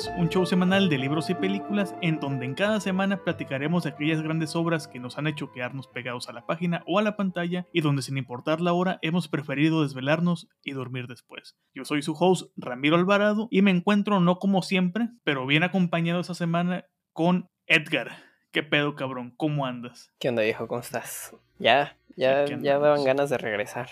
[0.00, 3.90] Podcast, un show semanal de libros y películas en donde en cada semana platicaremos de
[3.90, 7.16] aquellas grandes obras que nos han hecho quedarnos pegados a la página o a la
[7.16, 11.56] pantalla y donde sin importar la hora hemos preferido desvelarnos y dormir después.
[11.74, 16.20] Yo soy su host Ramiro Alvarado y me encuentro no como siempre, pero bien acompañado
[16.20, 18.10] esta semana con Edgar.
[18.52, 19.34] ¿Qué pedo, cabrón?
[19.36, 20.10] ¿Cómo andas?
[20.18, 20.66] ¿Qué onda, viejo?
[20.66, 21.36] ¿Cómo estás?
[21.58, 23.88] Ya, ya, ya daban ganas de regresar.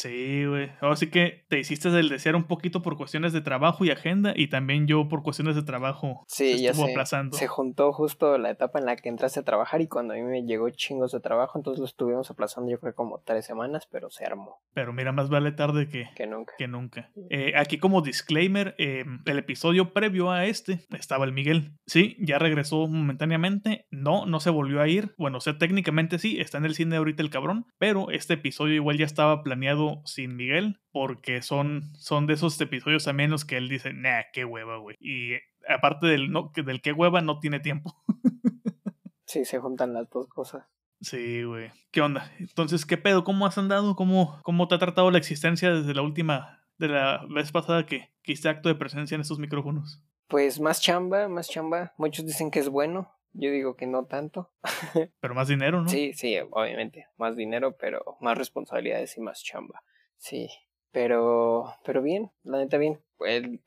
[0.00, 0.70] Sí, güey.
[0.80, 4.48] Así que te hiciste del desear un poquito por cuestiones de trabajo y agenda y
[4.48, 6.24] también yo por cuestiones de trabajo.
[6.26, 7.36] Sí, se ya se, aplazando.
[7.36, 10.22] se juntó justo la etapa en la que entraste a trabajar y cuando a mí
[10.22, 14.08] me llegó chingos de trabajo, entonces lo estuvimos aplazando yo creo como tres semanas, pero
[14.10, 14.62] se armó.
[14.72, 16.54] Pero mira, más vale tarde que, que nunca.
[16.56, 17.10] Que nunca.
[17.28, 21.72] Eh, aquí como disclaimer, eh, el episodio previo a este estaba el Miguel.
[21.86, 23.84] Sí, ya regresó momentáneamente.
[23.90, 25.14] No, no se volvió a ir.
[25.18, 28.74] Bueno, o sea, técnicamente sí, está en el cine ahorita el cabrón, pero este episodio
[28.74, 33.56] igual ya estaba planeado sin Miguel, porque son, son de esos episodios a menos que
[33.56, 34.96] él dice, nah, qué hueva, güey.
[35.00, 35.34] Y
[35.68, 37.96] aparte del, no, del qué hueva, no tiene tiempo.
[39.26, 40.64] sí, se juntan las dos cosas.
[41.00, 41.70] Sí, güey.
[41.90, 42.30] ¿Qué onda?
[42.38, 43.24] Entonces, ¿qué pedo?
[43.24, 43.96] ¿Cómo has andado?
[43.96, 48.10] ¿Cómo, cómo te ha tratado la existencia desde la última, de la vez pasada que,
[48.22, 50.02] que hiciste acto de presencia en estos micrófonos?
[50.28, 51.94] Pues más chamba, más chamba.
[51.96, 53.10] Muchos dicen que es bueno.
[53.32, 54.50] Yo digo que no tanto.
[55.20, 55.88] pero más dinero, ¿no?
[55.88, 57.06] Sí, sí, obviamente.
[57.16, 59.82] Más dinero, pero más responsabilidades y más chamba.
[60.16, 60.48] Sí.
[60.92, 63.00] Pero, pero bien, la neta bien.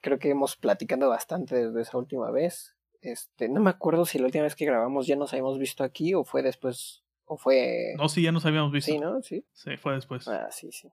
[0.02, 2.76] Creo que hemos platicado bastante desde esa última vez.
[3.02, 6.14] Este, no me acuerdo si la última vez que grabamos ya nos habíamos visto aquí
[6.14, 7.94] o fue después ¿O fue.?
[7.98, 8.92] No, sí, ya nos habíamos visto.
[8.92, 9.22] Sí, ¿no?
[9.22, 9.46] Sí.
[9.54, 10.28] Sí, fue después.
[10.28, 10.90] Ah, sí, sí.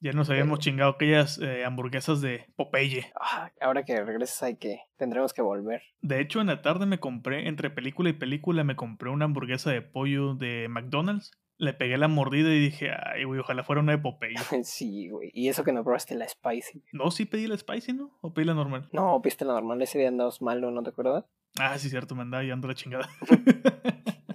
[0.00, 3.12] Ya nos habíamos chingado aquellas eh, hamburguesas de Popeye.
[3.20, 4.80] Ah, ahora que regreses hay que.
[4.96, 5.82] Tendremos que volver.
[6.00, 9.70] De hecho, en la tarde me compré, entre película y película, me compré una hamburguesa
[9.70, 11.32] de pollo de McDonald's.
[11.58, 14.36] Le pegué la mordida y dije, ay, güey, ojalá fuera una de Popeye.
[14.64, 15.30] sí, güey.
[15.32, 16.84] Y eso que no probaste la spicy.
[16.92, 18.16] No, sí pedí la spicy, ¿no?
[18.20, 18.88] ¿O pedí la normal?
[18.92, 19.80] No, pediste la normal.
[19.80, 21.24] Ese día andabas malo, ¿no te acuerdas?
[21.58, 23.08] Ah, sí, cierto, me andaba ando la chingada.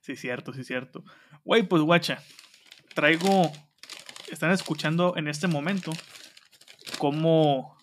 [0.00, 1.04] Sí, cierto, sí, cierto.
[1.44, 2.22] Güey, pues guacha,
[2.94, 3.52] traigo,
[4.34, 5.92] están escuchando en este momento
[6.98, 7.76] cómo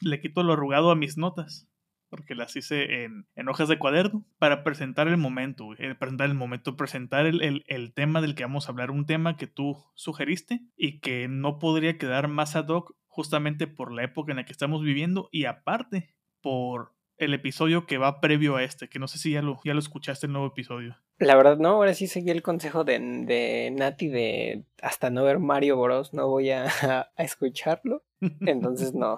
[0.00, 1.68] le quito lo arrugado a mis notas,
[2.08, 6.76] porque las hice en, hojas de cuaderno, para presentar el momento, eh, presentar el momento,
[6.76, 11.00] presentar el, el, tema del que vamos a hablar, un tema que tú sugeriste y
[11.00, 14.82] que no podría quedar más ad hoc justamente por la época en la que estamos
[14.82, 19.32] viviendo y aparte por el episodio que va previo a este, que no sé si
[19.32, 20.96] ya lo, ya lo escuchaste el nuevo episodio.
[21.18, 25.38] La verdad no, ahora sí seguí el consejo de, de Nati de hasta no ver
[25.38, 26.66] Mario Bros, no voy a,
[27.16, 28.02] a escucharlo.
[28.40, 29.16] Entonces no.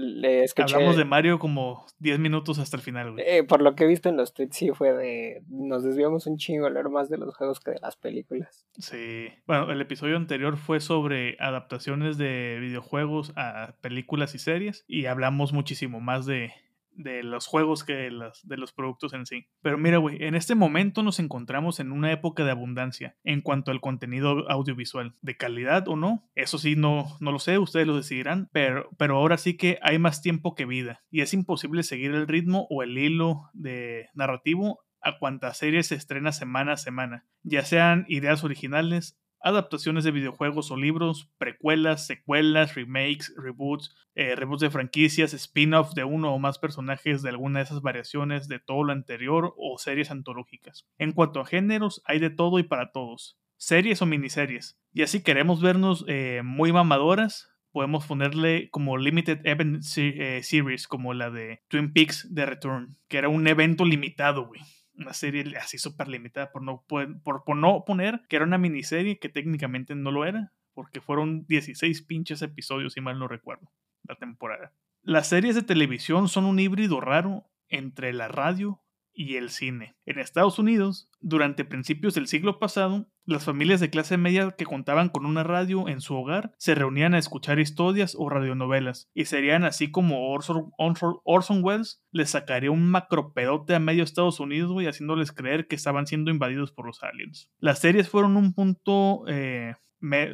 [0.00, 0.74] Le escuché...
[0.74, 3.24] Hablamos de Mario como 10 minutos hasta el final, güey.
[3.26, 5.42] Eh, por lo que he visto en los tweets, sí fue de.
[5.48, 8.64] Nos desviamos un chingo a hablar más de los juegos que de las películas.
[8.78, 9.28] Sí.
[9.46, 14.84] Bueno, el episodio anterior fue sobre adaptaciones de videojuegos a películas y series.
[14.86, 16.52] Y hablamos muchísimo más de,
[16.98, 19.46] de los juegos que de los, de los productos en sí.
[19.62, 23.70] Pero mira, güey, en este momento nos encontramos en una época de abundancia en cuanto
[23.70, 25.14] al contenido audiovisual.
[25.22, 26.28] ¿De calidad o no?
[26.34, 29.98] Eso sí, no, no lo sé, ustedes lo decidirán, pero, pero ahora sí que hay
[29.98, 34.80] más tiempo que vida y es imposible seguir el ritmo o el hilo de narrativo
[35.00, 40.70] a cuantas series se estrena semana a semana, ya sean ideas originales, adaptaciones de videojuegos
[40.70, 46.58] o libros, precuelas, secuelas, remakes, reboots, eh, reboots de franquicias, spin-off de uno o más
[46.58, 50.86] personajes de alguna de esas variaciones de todo lo anterior o series antológicas.
[50.98, 53.38] En cuanto a géneros, hay de todo y para todos.
[53.56, 54.78] Series o miniseries.
[54.92, 61.14] Y así queremos vernos eh, muy mamadoras, podemos ponerle como Limited Event eh, Series, como
[61.14, 64.60] la de Twin Peaks The Return, que era un evento limitado, güey
[64.98, 69.28] una serie así súper limitada, por no, por, no poner que era una miniserie que
[69.28, 73.72] técnicamente no lo era, porque fueron 16 pinches episodios, si mal no recuerdo,
[74.02, 74.74] la temporada.
[75.02, 78.82] Las series de televisión son un híbrido raro entre la radio
[79.18, 79.96] y el cine.
[80.06, 85.08] En Estados Unidos, durante principios del siglo pasado, las familias de clase media que contaban
[85.08, 89.64] con una radio en su hogar se reunían a escuchar historias o radionovelas, y serían
[89.64, 95.32] así como Orson, Orson, Welles les sacaría un macropedote a medio Estados Unidos y haciéndoles
[95.32, 97.50] creer que estaban siendo invadidos por los aliens.
[97.58, 99.24] Las series fueron un punto...
[99.26, 99.74] Eh,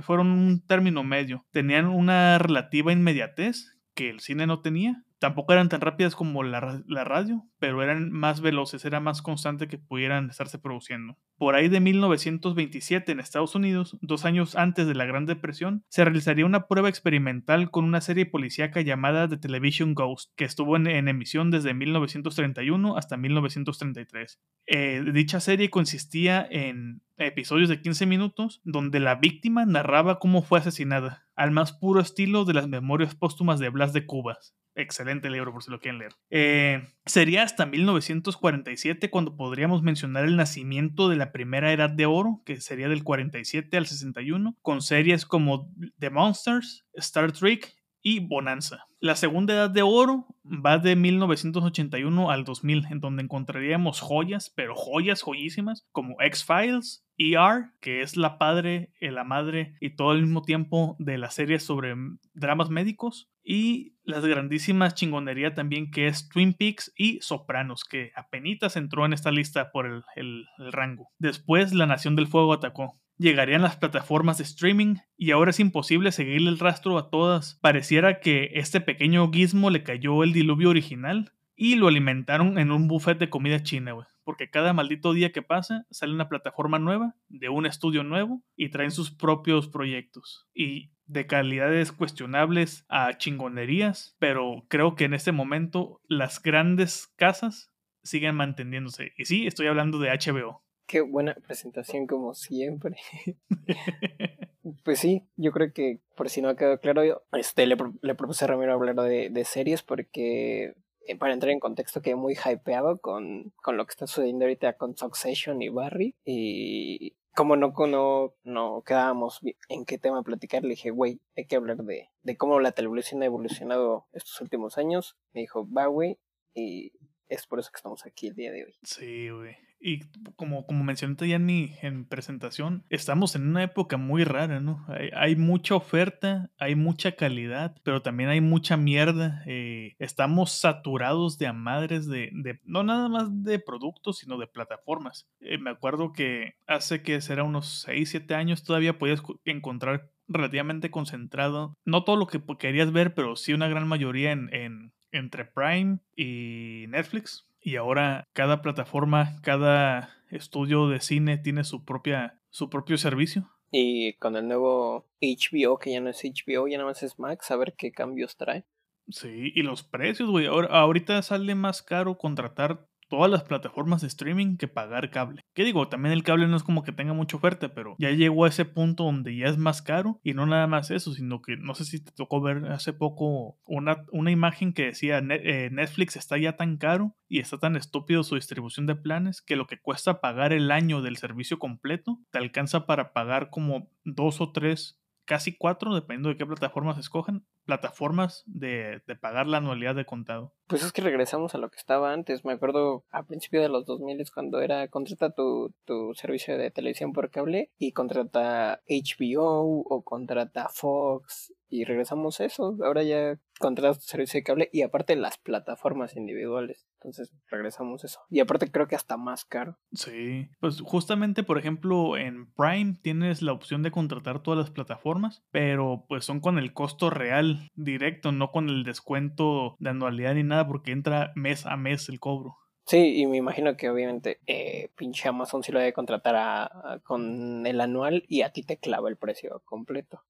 [0.03, 1.47] fueron un término medio.
[1.51, 6.61] Tenían una relativa inmediatez que el cine no tenía, Tampoco eran tan rápidas como la,
[6.61, 11.17] radio, pero eran más veloces, era más constante que pudieran estarse produciendo.
[11.39, 16.05] Por ahí de 1927 en Estados Unidos, dos años antes de la Gran Depresión, se
[16.05, 21.09] realizaría una prueba experimental con una serie policíaca llamada The Television Ghost, que estuvo en,
[21.09, 24.43] emisión desde 1931 hasta 1933.
[24.67, 30.59] Eh, dicha serie consistía en episodios de 15 minutos donde la víctima narraba cómo fue
[30.59, 34.55] asesinada, al más puro estilo de las memorias póstumas de Blas de Cubas.
[34.77, 36.13] Excelente libro por si lo quieren leer.
[36.31, 42.43] Eh, sería hasta 1947 cuando podríamos mencionar el nacimiento de la primera edad de oro,
[42.45, 48.87] que sería del 47 al 61, con series como The Monsters, Star Trek y Bonanza.
[49.01, 54.75] La segunda edad de oro va de 1981 al 2000, en donde encontraríamos joyas, pero
[54.77, 60.21] joyas joyísimas, como X-Files, ER, que es la padre, eh, la madre y todo al
[60.21, 61.95] mismo tiempo de la serie sobre
[62.35, 68.77] dramas médicos, y las grandísimas chingonería también que es Twin Peaks y Sopranos, que apenas
[68.77, 71.11] entró en esta lista por el rango.
[71.19, 76.13] Después La Nación del Fuego atacó, llegarían las plataformas de streaming y ahora es imposible
[76.13, 77.59] seguirle el rastro a todas.
[77.61, 82.89] Pareciera que este pequeño gizmo le cayó el diluvio original y lo alimentaron en un
[82.89, 84.07] buffet de comida china, güey.
[84.25, 88.71] Porque cada maldito día que pasa sale una plataforma nueva, de un estudio nuevo, y
[88.71, 90.49] traen sus propios proyectos.
[90.55, 97.71] Y de calidades cuestionables a chingonerías, pero creo que en este momento las grandes casas
[98.03, 99.13] siguen manteniéndose.
[99.17, 100.64] Y sí, estoy hablando de HBO.
[100.87, 102.97] Qué buena presentación como siempre.
[104.85, 108.45] pues sí, yo creo que por si no ha quedado claro, este, le, le propuse
[108.45, 110.75] a Ramiro hablar de, de series porque
[111.07, 114.75] eh, para entrar en contexto quedé muy hypeado con, con lo que está sucediendo ahorita
[114.75, 120.71] con Succession y Barry y como no, no, no quedábamos en qué tema platicar, le
[120.71, 125.17] dije, güey, hay que hablar de, de cómo la televisión ha evolucionado estos últimos años.
[125.33, 126.19] Me dijo, va, güey,
[126.55, 126.93] y
[127.29, 128.75] es por eso que estamos aquí el día de hoy.
[128.85, 129.57] Sí, güey.
[129.87, 130.01] Y
[130.37, 134.83] como, como mencioné ya en mi en presentación, estamos en una época muy rara, ¿no?
[135.13, 139.43] Hay, mucha oferta, hay mucha calidad, pero también hay mucha mierda.
[139.47, 144.47] Eh, estamos saturados de a madres de, de, no nada más de productos, sino de
[144.47, 145.29] plataformas.
[145.41, 150.91] Eh, me acuerdo que hace que será unos 6, 7 años todavía podías encontrar relativamente
[150.91, 155.45] concentrado, no todo lo que querías ver, pero sí una gran mayoría en, en entre
[155.45, 162.71] Prime y Netflix y ahora cada plataforma, cada estudio de cine tiene su propia su
[162.71, 163.51] propio servicio.
[163.73, 167.51] Y con el nuevo HBO, que ya no es HBO, ya no más es Max,
[167.51, 168.65] a ver qué cambios trae.
[169.09, 170.47] Sí, y los precios, güey.
[170.47, 175.45] Ahorita sale más caro contratar todas las plataformas de streaming que pagar cable.
[175.55, 175.87] ¿Qué digo?
[175.87, 178.65] También el cable no es como que tenga mucha oferta, pero ya llegó a ese
[178.65, 181.85] punto donde ya es más caro y no nada más eso, sino que no sé
[181.85, 186.57] si te tocó ver hace poco una, una imagen que decía eh, Netflix está ya
[186.57, 190.53] tan caro y está tan estúpido su distribución de planes que lo que cuesta pagar
[190.53, 195.95] el año del servicio completo te alcanza para pagar como dos o tres casi cuatro,
[195.95, 200.55] dependiendo de qué plataformas escojan, plataformas de, de, pagar la anualidad de contado.
[200.67, 202.45] Pues es que regresamos a lo que estaba antes.
[202.45, 207.13] Me acuerdo a principio de los 2000 cuando era contrata tu, tu servicio de televisión
[207.13, 212.77] por cable y contrata HBO o contrata Fox y regresamos a eso.
[212.85, 216.87] Ahora ya contratas tu servicio de cable y aparte las plataformas individuales.
[216.99, 218.21] Entonces regresamos a eso.
[218.31, 219.77] Y aparte creo que hasta más caro.
[219.93, 225.43] Sí, pues justamente por ejemplo en Prime tienes la opción de contratar todas las plataformas,
[225.51, 230.45] pero pues son con el costo real directo, no con el descuento de anualidad ni
[230.45, 232.57] nada porque entra mes a mes el cobro.
[232.87, 237.81] Sí, y me imagino que obviamente eh, pinche Amazon sí lo debe contratar con el
[237.81, 240.23] anual y a ti te clava el precio completo.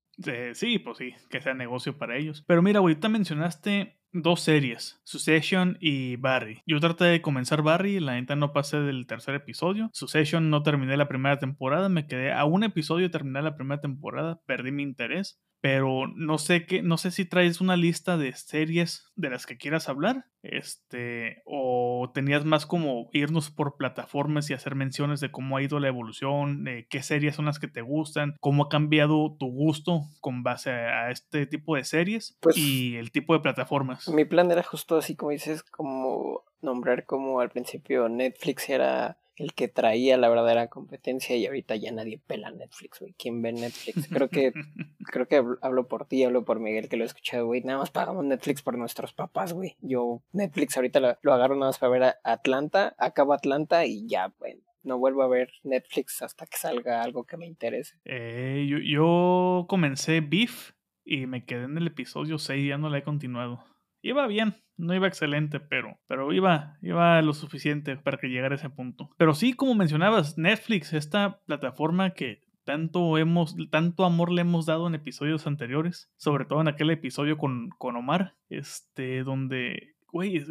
[0.54, 2.44] sí, pues sí, que sea negocio para ellos.
[2.46, 6.62] Pero mira, ahorita mencionaste dos series, Succession y Barry.
[6.66, 9.90] Yo traté de comenzar Barry, la neta no pasé del tercer episodio.
[9.92, 13.80] Succession no terminé la primera temporada, me quedé a un episodio de terminar la primera
[13.80, 18.35] temporada, perdí mi interés pero no sé qué, no sé si traes una lista de
[18.35, 24.52] series de las que quieras hablar, este, o tenías más como irnos por plataformas y
[24.52, 27.80] hacer menciones de cómo ha ido la evolución, de qué series son las que te
[27.80, 32.97] gustan, cómo ha cambiado tu gusto con base a este tipo de series pues y
[32.97, 34.06] el tipo de plataformas.
[34.11, 39.52] Mi plan era justo así como dices, como nombrar como al principio Netflix era el
[39.54, 43.14] que traía la verdadera competencia y ahorita ya nadie pela Netflix, güey.
[43.18, 44.08] ¿Quién ve Netflix?
[44.08, 44.52] Creo que
[45.12, 47.62] creo que hablo por ti, hablo por Miguel que lo he escuchado, güey.
[47.62, 49.76] Nada más pagamos Netflix por nuestros papás, güey.
[49.80, 54.32] Yo Netflix ahorita lo, agarro nada más para ver a Atlanta, acabo Atlanta y ya,
[54.38, 54.60] bueno.
[54.84, 57.96] No vuelvo a ver Netflix hasta que salga algo que me interese.
[58.04, 60.72] Eh, yo, comencé Beef
[61.04, 63.64] y me quedé en el episodio 6 y ya no la he continuado.
[64.04, 68.58] Iba bien, no iba excelente, pero, pero iba, iba lo suficiente para que llegara a
[68.58, 69.08] ese punto.
[69.16, 74.87] Pero sí, como mencionabas, Netflix, esta plataforma que tanto hemos, tanto amor le hemos dado
[74.87, 80.44] en episodios anteriores, sobre todo en aquel episodio con, con Omar, este, donde, güey,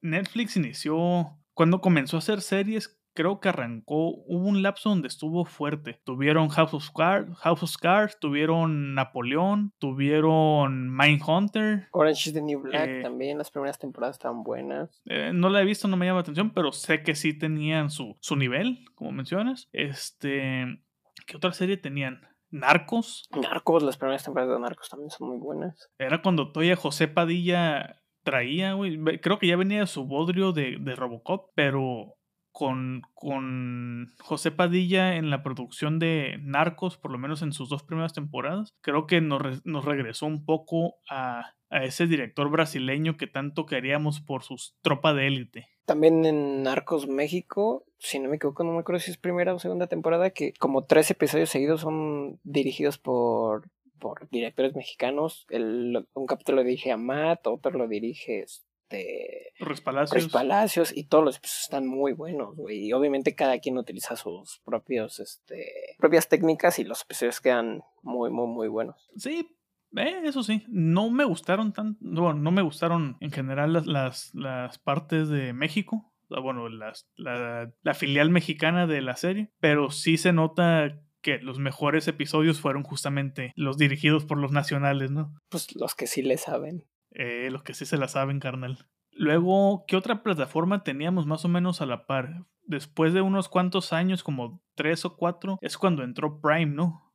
[0.00, 5.44] Netflix inició, cuando comenzó a hacer series, creo que arrancó, hubo un lapso donde estuvo
[5.44, 6.00] fuerte.
[6.04, 11.88] Tuvieron House of Cards, House of Cards tuvieron Napoleón, tuvieron Mindhunter.
[11.90, 15.02] Orange is the New Black eh, también, las primeras temporadas estaban buenas.
[15.06, 17.90] Eh, no la he visto, no me llama la atención, pero sé que sí tenían
[17.90, 19.68] su, su nivel, como mencionas.
[19.72, 20.84] Este,
[21.26, 22.20] ¿qué otra serie tenían?
[22.50, 23.28] Narcos.
[23.34, 25.90] Narcos, las primeras temporadas de Narcos también son muy buenas.
[25.98, 28.98] Era cuando todavía José Padilla traía, güey.
[29.20, 32.16] Creo que ya venía su bodrio de, de Robocop, pero
[32.56, 37.82] con, con José Padilla en la producción de Narcos, por lo menos en sus dos
[37.82, 43.26] primeras temporadas, creo que nos, nos regresó un poco a, a, ese director brasileño que
[43.26, 45.68] tanto queríamos por su tropa de élite.
[45.84, 49.58] También en Narcos México, si no me equivoco, no me acuerdo si es primera o
[49.58, 55.44] segunda temporada, que como tres episodios seguidos son dirigidos por, por directores mexicanos.
[55.50, 58.46] El, un capítulo lo dirige a Matt, otro lo dirige
[58.88, 60.28] este Ruiz Palacios.
[60.28, 62.86] Palacios y todos los episodios están muy buenos, güey.
[62.86, 68.30] Y obviamente cada quien utiliza sus propios, este, propias técnicas y los episodios quedan muy,
[68.30, 69.08] muy, muy buenos.
[69.16, 69.48] Sí,
[69.96, 74.34] eh, eso sí, no me gustaron tan, bueno, no me gustaron en general las, las,
[74.34, 80.16] las partes de México, bueno, las, la, la filial mexicana de la serie, pero sí
[80.16, 85.34] se nota que los mejores episodios fueron justamente los dirigidos por los nacionales, ¿no?
[85.48, 86.84] Pues los que sí le saben.
[87.18, 88.86] Eh, los que sí se la saben, carnal.
[89.10, 92.44] Luego, ¿qué otra plataforma teníamos más o menos a la par?
[92.64, 97.06] Después de unos cuantos años, como tres o cuatro, es cuando entró Prime, ¿no?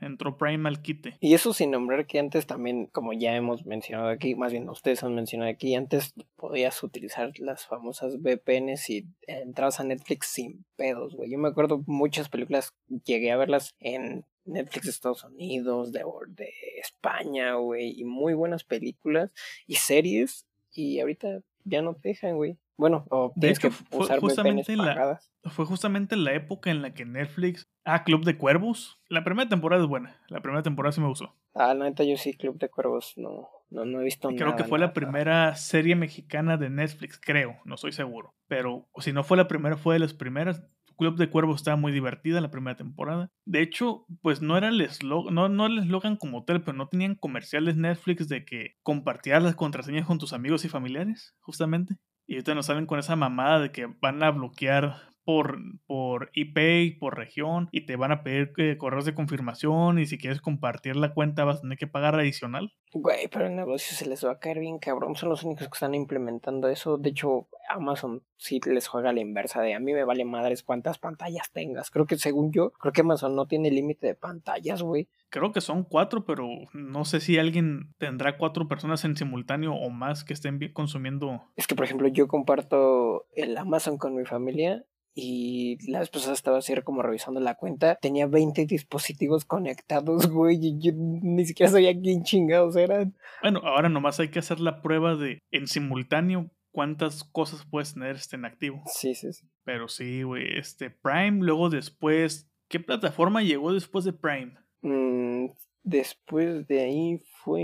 [0.00, 1.16] Entró Prime al quite.
[1.20, 5.02] Y eso sin nombrar que antes también, como ya hemos mencionado aquí, más bien ustedes
[5.02, 11.16] han mencionado aquí, antes podías utilizar las famosas VPNs y entrabas a Netflix sin pedos,
[11.16, 11.30] güey.
[11.30, 16.50] Yo me acuerdo muchas películas, llegué a verlas en Netflix de Estados Unidos, de, de
[16.80, 19.30] España, güey, y muy buenas películas
[19.66, 22.58] y series, y ahorita ya no te dejan, güey.
[22.80, 27.68] Bueno, o tienes que usar justamente la, Fue justamente la época en la que Netflix.
[27.84, 28.98] Ah, Club de Cuervos.
[29.10, 30.18] La primera temporada es buena.
[30.28, 31.36] La primera temporada sí me gustó.
[31.52, 33.12] Ah, la neta, yo sí, Club de Cuervos.
[33.16, 34.42] No, no, no he visto nada.
[34.42, 37.58] Creo que fue la primera serie mexicana de Netflix, creo.
[37.66, 38.32] No estoy seguro.
[38.48, 40.62] Pero si no fue la primera, fue de las primeras.
[41.00, 43.30] Club de Cuervos estaba muy divertida la primera temporada.
[43.46, 46.88] De hecho, pues no era el eslogan, no, no el eslogan como tal, pero no
[46.88, 51.96] tenían comerciales Netflix de que compartías las contraseñas con tus amigos y familiares, justamente.
[52.26, 56.58] Y ahorita nos salen con esa mamada de que van a bloquear por, por IP
[56.58, 60.40] y por región y te van a pedir eh, correos de confirmación y si quieres
[60.40, 62.72] compartir la cuenta vas a tener que pagar adicional.
[62.92, 65.14] Güey, pero el negocio se les va a caer bien cabrón.
[65.14, 66.98] Son los únicos que están implementando eso.
[66.98, 70.98] De hecho, Amazon sí les juega la inversa de a mí me vale madres cuántas
[70.98, 71.92] pantallas tengas.
[71.92, 75.08] Creo que según yo, creo que Amazon no tiene límite de pantallas, güey.
[75.28, 79.90] Creo que son cuatro, pero no sé si alguien tendrá cuatro personas en simultáneo o
[79.90, 81.44] más que estén consumiendo.
[81.54, 86.34] Es que, por ejemplo, yo comparto el Amazon con mi familia y la vez pasada
[86.34, 87.96] estaba así como revisando la cuenta.
[87.96, 90.58] Tenía 20 dispositivos conectados, güey.
[90.60, 93.16] Y yo ni siquiera sabía quién chingados eran.
[93.42, 98.16] Bueno, ahora nomás hay que hacer la prueba de en simultáneo cuántas cosas puedes tener
[98.16, 98.82] este en activo.
[98.86, 99.46] Sí, sí, sí.
[99.64, 100.58] Pero sí, güey.
[100.58, 102.48] Este Prime, luego después.
[102.68, 104.54] ¿Qué plataforma llegó después de Prime?
[104.82, 105.46] Mm,
[105.82, 107.62] después de ahí fue.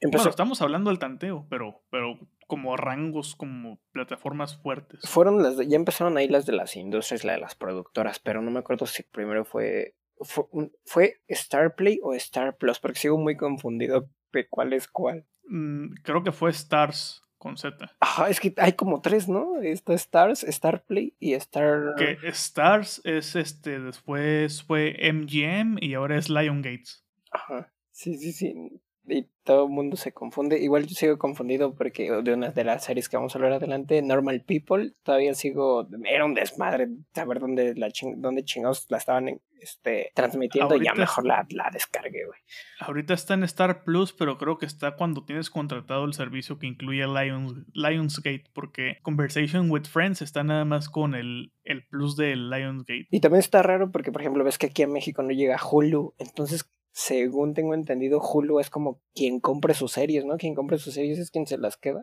[0.00, 0.24] Empezó...
[0.24, 2.18] Bueno, estamos hablando del tanteo, pero, pero
[2.54, 5.00] como rangos, como plataformas fuertes.
[5.08, 8.42] Fueron las de, ya empezaron ahí las de las industrias, la de las productoras, pero
[8.42, 10.44] no me acuerdo si primero fue fue,
[10.84, 15.26] fue Starplay o Star Plus, porque sigo muy confundido de cuál es cuál.
[15.48, 17.90] Mm, creo que fue Stars con Z.
[17.98, 19.60] Ajá, es que hay como tres, ¿no?
[19.60, 21.94] Está Stars, Starplay y Star.
[21.98, 27.04] Que Stars es este, después fue MGM y ahora es Lion Gates.
[27.32, 27.72] Ajá.
[27.90, 30.58] Sí, sí, sí y todo el mundo se confunde.
[30.58, 34.00] Igual yo sigo confundido porque de una de las series que vamos a hablar adelante,
[34.02, 40.10] Normal People, todavía sigo, era un desmadre saber dónde, la dónde chingados la estaban este,
[40.14, 42.38] transmitiendo y ya mejor la, la descargué, güey.
[42.80, 46.66] Ahorita está en Star Plus, pero creo que está cuando tienes contratado el servicio que
[46.66, 52.36] incluye Lions, Lionsgate, porque Conversation with Friends está nada más con el, el plus de
[52.36, 53.08] Lionsgate.
[53.10, 56.14] Y también está raro porque, por ejemplo, ves que aquí a México no llega Hulu,
[56.18, 60.36] entonces según tengo entendido, Hulu es como quien compre sus series, ¿no?
[60.36, 62.02] Quien compre sus series es quien se las queda.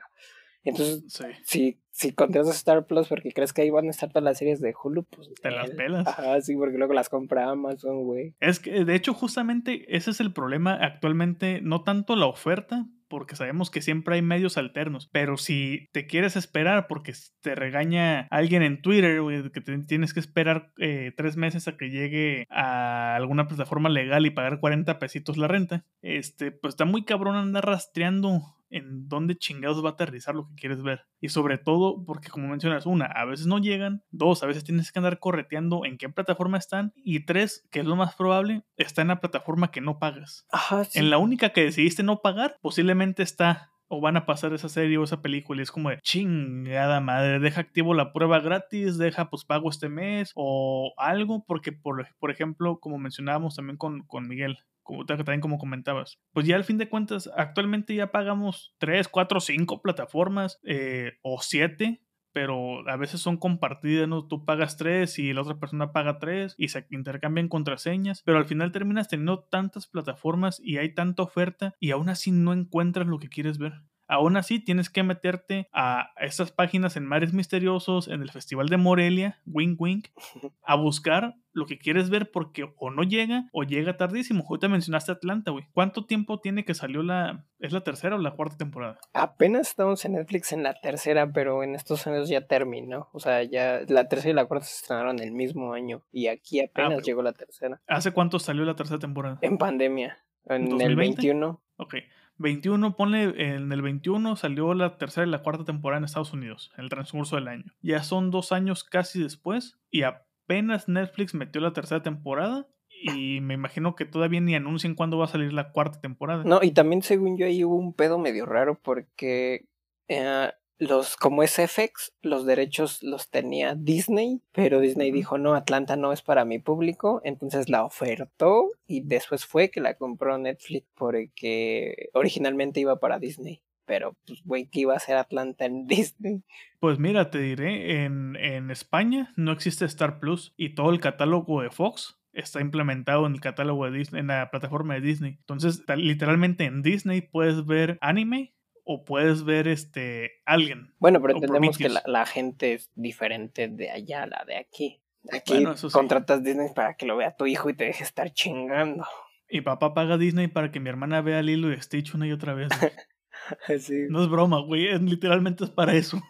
[0.65, 1.05] Entonces,
[1.45, 4.60] si, si contratas Star Plus porque crees que ahí van a estar todas las series
[4.60, 5.31] de Hulu, pues...
[5.41, 6.05] Te las pelas.
[6.05, 8.36] Ajá, sí, porque luego las compra Amazon, güey.
[8.41, 13.36] Es que, de hecho, justamente ese es el problema actualmente, no tanto la oferta, porque
[13.36, 15.10] sabemos que siempre hay medios alternos.
[15.12, 20.72] Pero si te quieres esperar porque te regaña alguien en Twitter, que tienes que esperar
[20.77, 25.50] eh, tres meses a que llegue a alguna plataforma legal y pagar 40 pesitos la
[25.50, 30.47] renta, este, pues está muy cabrón andar rastreando en dónde chingados va a aterrizar lo
[30.47, 31.05] que quieres ver.
[31.19, 34.91] Y sobre todo porque como mencionas, una, a veces no llegan, dos, a veces tienes
[34.91, 39.01] que andar correteando en qué plataforma están y tres, que es lo más probable, está
[39.01, 40.47] en la plataforma que no pagas.
[40.51, 44.69] Ajá, En la única que decidiste no pagar, posiblemente está o van a pasar esa
[44.69, 48.97] serie o esa película y es como de chingada madre, deja activo la prueba gratis,
[48.97, 54.03] deja pues pago este mes o algo, porque por, por ejemplo, como mencionábamos también con,
[54.03, 54.59] con Miguel,
[55.05, 59.81] también como comentabas, pues ya al fin de cuentas actualmente ya pagamos 3, 4, 5
[59.81, 62.01] plataformas eh, o 7
[62.33, 64.25] pero a veces son compartidas, ¿no?
[64.25, 68.45] Tú pagas tres y la otra persona paga tres y se intercambian contraseñas, pero al
[68.45, 73.19] final terminas teniendo tantas plataformas y hay tanta oferta y aún así no encuentras lo
[73.19, 73.74] que quieres ver.
[74.12, 78.75] Aún así, tienes que meterte a estas páginas en Mares Misteriosos, en el Festival de
[78.75, 80.08] Morelia, Wink Wink,
[80.63, 84.46] a buscar lo que quieres ver porque o no llega o llega tardísimo.
[84.60, 85.63] Te mencionaste Atlanta, güey.
[85.72, 87.46] ¿Cuánto tiempo tiene que salió la...
[87.60, 89.00] ¿Es la tercera o la cuarta temporada?
[89.13, 93.08] Apenas estamos en Netflix en la tercera, pero en estos años ya terminó.
[93.13, 96.60] O sea, ya la tercera y la cuarta se estrenaron el mismo año y aquí
[96.60, 97.82] ah, apenas llegó la tercera.
[97.88, 99.39] ¿Hace cuánto salió la tercera temporada?
[99.41, 100.18] En pandemia.
[100.48, 101.62] En el 21.
[101.77, 101.96] Ok.
[102.41, 106.71] 21, ponle en el 21 salió la tercera y la cuarta temporada en Estados Unidos,
[106.77, 107.74] en el transcurso del año.
[107.81, 112.67] Ya son dos años casi después y apenas Netflix metió la tercera temporada
[113.03, 116.43] y me imagino que todavía ni anuncian cuándo va a salir la cuarta temporada.
[116.43, 119.65] No, y también según yo ahí hubo un pedo medio raro porque
[120.07, 125.95] eh, los, como es FX, los derechos los tenía Disney, pero Disney dijo, no, Atlanta
[125.95, 130.88] no es para mi público, entonces la ofertó y después fue que la compró Netflix
[130.95, 133.61] porque originalmente iba para Disney.
[133.85, 136.41] Pero, pues, güey, ¿qué iba a hacer Atlanta en Disney?
[136.79, 141.62] Pues mira, te diré, en, en España no existe Star Plus y todo el catálogo
[141.62, 145.38] de Fox está implementado en el catálogo de Disney, en la plataforma de Disney.
[145.41, 150.94] Entonces, literalmente en Disney puedes ver anime, o puedes ver este alguien.
[151.00, 155.02] Bueno, pero entendemos que la, gente es diferente de allá a la de aquí.
[155.32, 159.06] Aquí contratas Disney para que lo vea tu hijo y te deje estar chingando.
[159.50, 162.54] Y papá paga Disney para que mi hermana vea Lilo y Stitch una y otra
[162.54, 162.70] vez.
[163.80, 164.06] sí.
[164.10, 164.98] No es broma, güey.
[165.00, 166.22] Literalmente es para eso.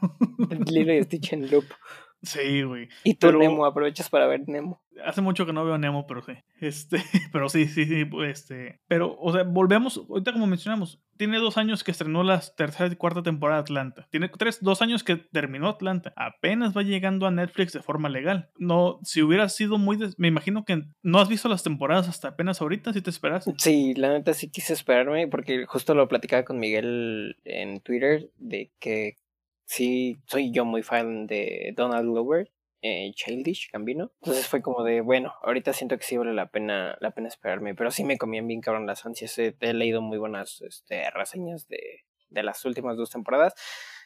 [0.66, 1.66] Lilo y Stitch en loop.
[2.24, 2.88] Sí, güey.
[3.04, 4.82] Y tú, Nemo, aprovechas para ver Nemo.
[5.06, 6.34] Hace mucho que no veo Nemo, pero sí.
[6.60, 6.98] Este,
[7.32, 8.08] pero sí, sí, sí.
[8.26, 8.80] Este.
[8.88, 9.98] Pero, o sea, volvemos.
[10.10, 14.08] Ahorita, como mencionamos, tiene dos años que estrenó la tercera y cuarta temporada de Atlanta.
[14.12, 16.14] Tiene tres, dos años que terminó Atlanta.
[16.16, 18.50] Apenas va llegando a Netflix de forma legal.
[18.58, 19.98] No, si hubiera sido muy.
[20.18, 23.46] Me imagino que no has visto las temporadas hasta apenas ahorita, si te esperas.
[23.58, 28.72] Sí, la neta sí quise esperarme, porque justo lo platicaba con Miguel en Twitter, de
[28.80, 29.16] que
[29.72, 34.12] sí, soy yo muy fan de Donald Glover, eh, Childish Gambino.
[34.22, 37.74] Entonces fue como de, bueno, ahorita siento que sí vale la pena, la pena esperarme,
[37.74, 39.38] pero sí me comían bien cabrón las ansias.
[39.40, 43.54] He, leído muy buenas este, reseñas de, de las últimas dos temporadas.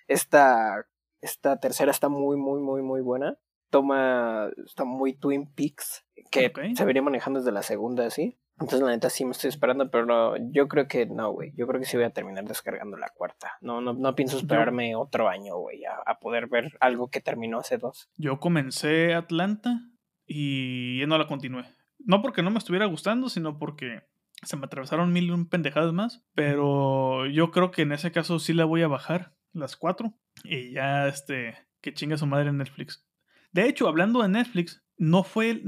[0.08, 0.86] Esta,
[1.22, 3.40] esta tercera está muy, muy, muy, muy buena.
[3.72, 8.38] Toma, está muy Twin Peaks, que se vería manejando desde la segunda, ¿sí?
[8.60, 11.52] Entonces, la neta sí me estoy esperando, pero no, yo creo que no, güey.
[11.58, 13.52] Yo creo que sí voy a terminar descargando la cuarta.
[13.60, 17.78] No, no, no pienso esperarme otro año, güey, a, poder ver algo que terminó hace
[17.78, 18.10] dos.
[18.18, 19.82] Yo comencé Atlanta
[20.26, 21.66] y ya no la continué.
[22.00, 24.04] No porque no me estuviera gustando, sino porque
[24.44, 26.24] se me atravesaron mil un pendejadas más.
[26.34, 30.14] Pero yo creo que en ese caso sí la voy a bajar, las cuatro.
[30.46, 33.06] Y ya, este, que chinga su madre en Netflix.
[33.52, 35.62] De hecho, hablando de Netflix, no fue,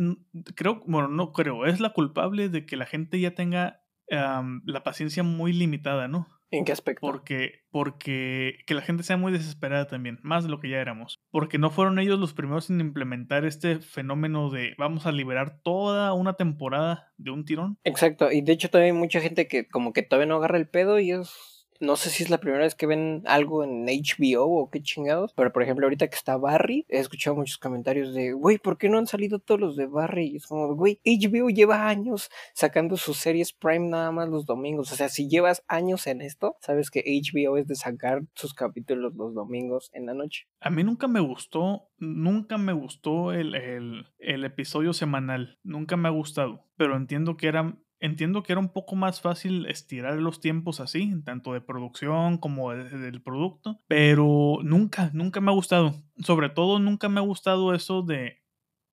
[0.56, 5.24] creo, bueno, no creo, es la culpable de que la gente ya tenga la paciencia
[5.24, 6.28] muy limitada, ¿no?
[6.50, 7.02] ¿En qué aspecto?
[7.02, 11.20] Porque, porque que la gente sea muy desesperada también, más de lo que ya éramos.
[11.30, 16.14] Porque no fueron ellos los primeros en implementar este fenómeno de vamos a liberar toda
[16.14, 17.78] una temporada de un tirón.
[17.84, 20.70] Exacto, y de hecho también hay mucha gente que como que todavía no agarra el
[20.70, 24.62] pedo y es no sé si es la primera vez que ven algo en HBO
[24.62, 28.34] o qué chingados, pero por ejemplo, ahorita que está Barry, he escuchado muchos comentarios de,
[28.34, 30.28] güey, ¿por qué no han salido todos los de Barry?
[30.28, 34.92] Y es como, güey, HBO lleva años sacando sus series Prime nada más los domingos.
[34.92, 39.16] O sea, si llevas años en esto, sabes que HBO es de sacar sus capítulos
[39.16, 40.48] los domingos en la noche.
[40.60, 45.60] A mí nunca me gustó, nunca me gustó el, el, el episodio semanal.
[45.64, 46.66] Nunca me ha gustado.
[46.78, 51.14] Pero entiendo que era Entiendo que era un poco más fácil estirar los tiempos así,
[51.26, 55.96] tanto de producción como del producto, pero nunca, nunca me ha gustado.
[56.20, 58.44] Sobre todo nunca me ha gustado eso de,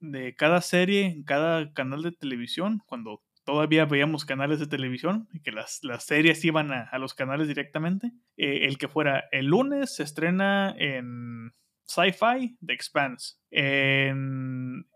[0.00, 5.52] de cada serie, cada canal de televisión, cuando todavía veíamos canales de televisión y que
[5.52, 8.12] las, las series iban a, los canales directamente.
[8.36, 11.52] Eh, el que fuera el lunes se estrena en
[11.86, 13.36] Sci-Fi The Expanse.
[13.50, 14.86] En.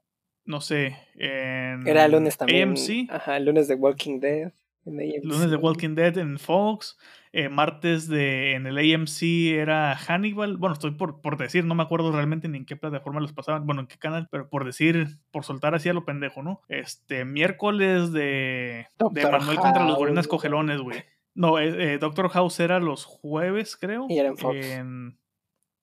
[0.48, 0.96] No sé.
[1.14, 1.86] En.
[1.86, 2.70] Era el lunes también.
[2.70, 3.10] AMC.
[3.10, 4.50] Ajá, el lunes de Walking Dead.
[4.86, 6.96] Lunes de Walking Dead en Fox.
[7.32, 9.22] Eh, martes de, en el AMC
[9.58, 10.56] era Hannibal.
[10.56, 13.66] Bueno, estoy por, por decir, no me acuerdo realmente ni en qué plataforma los pasaban,
[13.66, 16.62] bueno, en qué canal, pero por decir, por soltar así a lo pendejo, ¿no?
[16.68, 21.04] Este, miércoles de, de Manuel contra los gorilas cogelones, güey.
[21.34, 24.06] No, eh, eh, Doctor House era los jueves, creo.
[24.08, 24.56] Y era en Fox.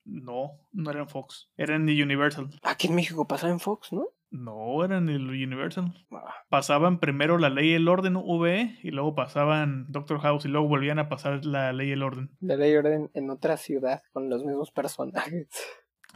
[0.05, 1.51] No, no era en Fox.
[1.55, 2.49] Era en Universal.
[2.63, 4.07] Aquí en México pasaba en Fox, ¿no?
[4.35, 5.93] No, eran el Universal.
[6.49, 10.67] Pasaban primero la ley y el orden VE y luego pasaban Doctor House y luego
[10.67, 12.29] volvían a pasar la ley y el orden.
[12.41, 15.47] La ley y orden en otra ciudad con los mismos personajes.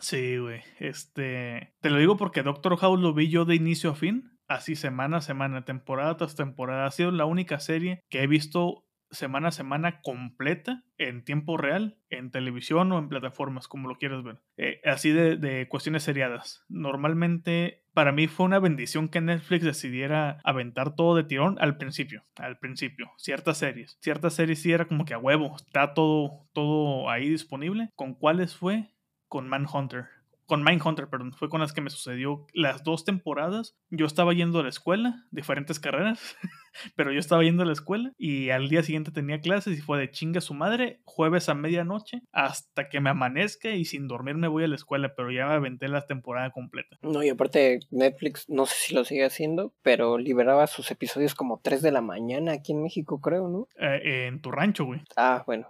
[0.02, 0.62] Sí, güey.
[0.80, 1.74] Este.
[1.82, 4.32] Te lo digo porque Doctor House lo vi yo de inicio a fin.
[4.48, 6.86] Así semana a semana, temporada tras temporada.
[6.86, 11.98] Ha sido la única serie que he visto semana a semana completa en tiempo real,
[12.10, 14.40] en televisión o en plataformas, como lo quieras ver.
[14.58, 16.66] Eh, así de, de, cuestiones seriadas.
[16.70, 22.24] Normalmente, para mí fue una bendición que Netflix decidiera aventar todo de tirón al principio.
[22.36, 23.12] Al principio.
[23.18, 23.98] Ciertas series.
[24.02, 25.56] Ciertas series sí era como que a huevo.
[25.56, 27.90] Está todo, todo ahí disponible.
[27.96, 28.90] ¿Con cuáles fue?
[29.28, 30.08] Con Manhunter
[30.50, 33.78] con Mindhunter, perdón, fue con las que me sucedió las dos temporadas.
[33.92, 36.36] Yo estaba yendo a la escuela, diferentes carreras,
[36.96, 40.00] pero yo estaba yendo a la escuela y al día siguiente tenía clases y fue
[40.00, 44.48] de chinga su madre, jueves a medianoche, hasta que me amanezca y sin dormir me
[44.48, 46.98] voy a la escuela, pero ya me aventé la temporada completa.
[47.02, 51.60] No, y aparte Netflix, no sé si lo sigue haciendo, pero liberaba sus episodios como
[51.64, 53.68] 3 de la mañana aquí en México, creo, ¿no?
[53.80, 55.02] Eh, en tu rancho, güey.
[55.16, 55.68] Ah, bueno.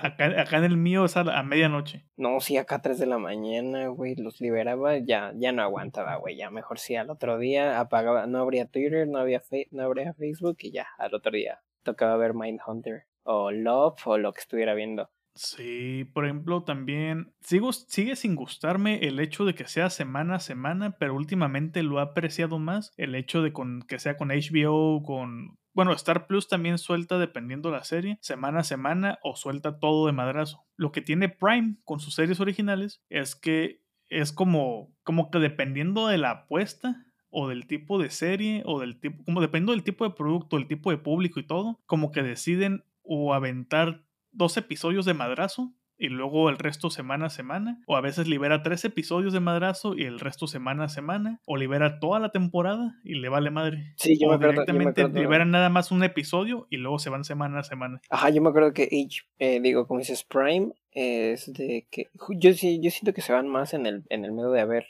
[0.00, 2.04] acá, acá, en el mío es a, medianoche.
[2.16, 6.16] No, sí, acá a 3 de la mañana, güey, los liberaba, ya, ya no aguantaba,
[6.16, 10.14] güey, ya mejor sí al otro día apagaba, no habría Twitter, no había, no habría
[10.14, 14.74] Facebook y ya, al otro día tocaba ver Mindhunter o Love o lo que estuviera
[14.74, 15.08] viendo.
[15.36, 20.96] Sí, por ejemplo, también sigue sin gustarme el hecho de que sea semana a semana,
[20.98, 25.58] pero últimamente lo he apreciado más el hecho de con, que sea con HBO, con...
[25.74, 30.12] Bueno, Star Plus también suelta, dependiendo la serie, semana a semana o suelta todo de
[30.12, 30.64] madrazo.
[30.74, 36.06] Lo que tiene Prime con sus series originales es que es como, como que dependiendo
[36.06, 37.05] de la apuesta,
[37.38, 40.66] o del tipo de serie o del tipo, como dependiendo del tipo de producto, el
[40.66, 46.08] tipo de público y todo, como que deciden o aventar dos episodios de madrazo y
[46.08, 50.04] luego el resto semana a semana, o a veces libera tres episodios de madrazo y
[50.04, 53.92] el resto semana a semana, o libera toda la temporada y le vale madre.
[53.96, 57.58] Sí, yo o me directamente liberan nada más un episodio y luego se van semana
[57.58, 58.00] a semana.
[58.08, 62.54] Ajá, yo me acuerdo que H, eh, digo, como dices, Prime es de que yo
[62.54, 64.86] sí, yo siento que se van más en el, en el medio de haber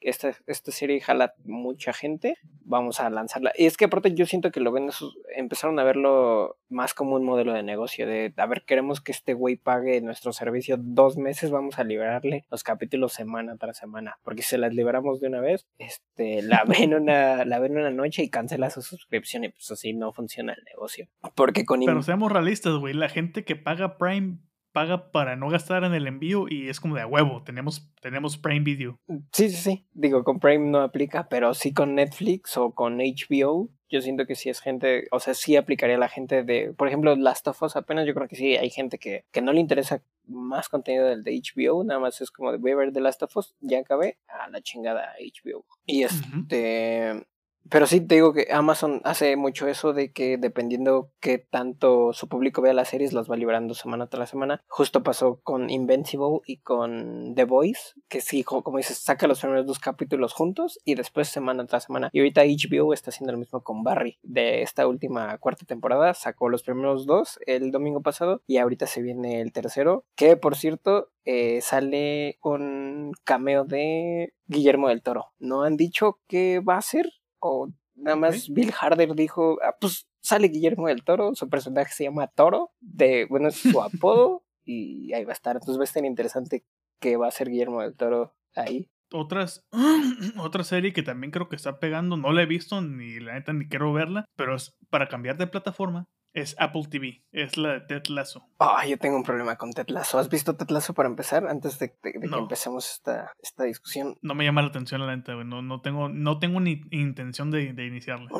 [0.00, 3.52] esta, esta serie jala mucha gente, vamos a lanzarla.
[3.56, 4.88] Y es que aparte yo siento que lo ven,
[5.34, 9.34] empezaron a verlo más como un modelo de negocio, de, a ver, queremos que este
[9.34, 14.42] güey pague nuestro servicio dos meses, vamos a liberarle los capítulos semana tras semana, porque
[14.42, 18.22] si se las liberamos de una vez, este, la ven una, la ven una noche
[18.22, 21.08] y cancela su suscripción y pues así no funciona el negocio.
[21.34, 21.80] Porque con...
[21.80, 24.38] Pero seamos realistas, güey, la gente que paga Prime
[24.72, 28.38] paga para no gastar en el envío y es como de a huevo, tenemos, tenemos
[28.38, 28.98] Prime Video.
[29.32, 29.86] Sí, sí, sí.
[29.92, 33.70] Digo, con Prime no aplica, pero sí con Netflix o con HBO.
[33.88, 36.86] Yo siento que sí es gente, o sea, sí aplicaría a la gente de, por
[36.86, 39.60] ejemplo, Last of Us apenas, yo creo que sí, hay gente que, que no le
[39.60, 43.00] interesa más contenido del de HBO, nada más es como de voy a ver The
[43.00, 45.64] Last of Us, ya acabé, a la chingada HBO.
[45.84, 47.26] Y este,
[47.68, 52.28] pero sí te digo que Amazon hace mucho eso de que dependiendo qué tanto su
[52.28, 54.62] público vea las series, las va liberando semana tras semana.
[54.68, 59.66] Justo pasó con Invincible y con The Voice, que sí, como dices, saca los primeros
[59.66, 62.10] dos capítulos juntos y después semana tras semana.
[62.12, 64.18] Y ahorita HBO está haciendo lo mismo con Barry.
[64.22, 69.02] De esta última cuarta temporada sacó los primeros dos el domingo pasado y ahorita se
[69.02, 75.26] viene el tercero, que por cierto eh, sale un cameo de Guillermo del Toro.
[75.38, 80.06] No han dicho qué va a ser, o nada más Bill Harder dijo, ah, pues
[80.20, 85.12] sale Guillermo del Toro, su personaje se llama Toro, de, bueno, es su apodo, y
[85.12, 85.56] ahí va a estar.
[85.56, 86.64] Entonces va a estar interesante
[87.00, 88.90] que va a ser Guillermo del Toro ahí.
[89.12, 89.66] Otras,
[90.38, 93.52] otra serie que también creo que está pegando, no la he visto ni la neta
[93.52, 97.80] ni quiero verla, pero es para cambiar de plataforma, es Apple TV, es la de
[97.80, 98.48] Ted Lasso.
[98.58, 100.18] Ah, yo tengo un problema con Ted Lasso.
[100.18, 101.46] ¿Has visto Ted Lasso para empezar?
[101.46, 104.16] Antes de, que empecemos esta, esta discusión.
[104.22, 107.62] No me llama la atención la neta, no, no, tengo, no tengo ni intención de,
[107.62, 108.30] iniciarla.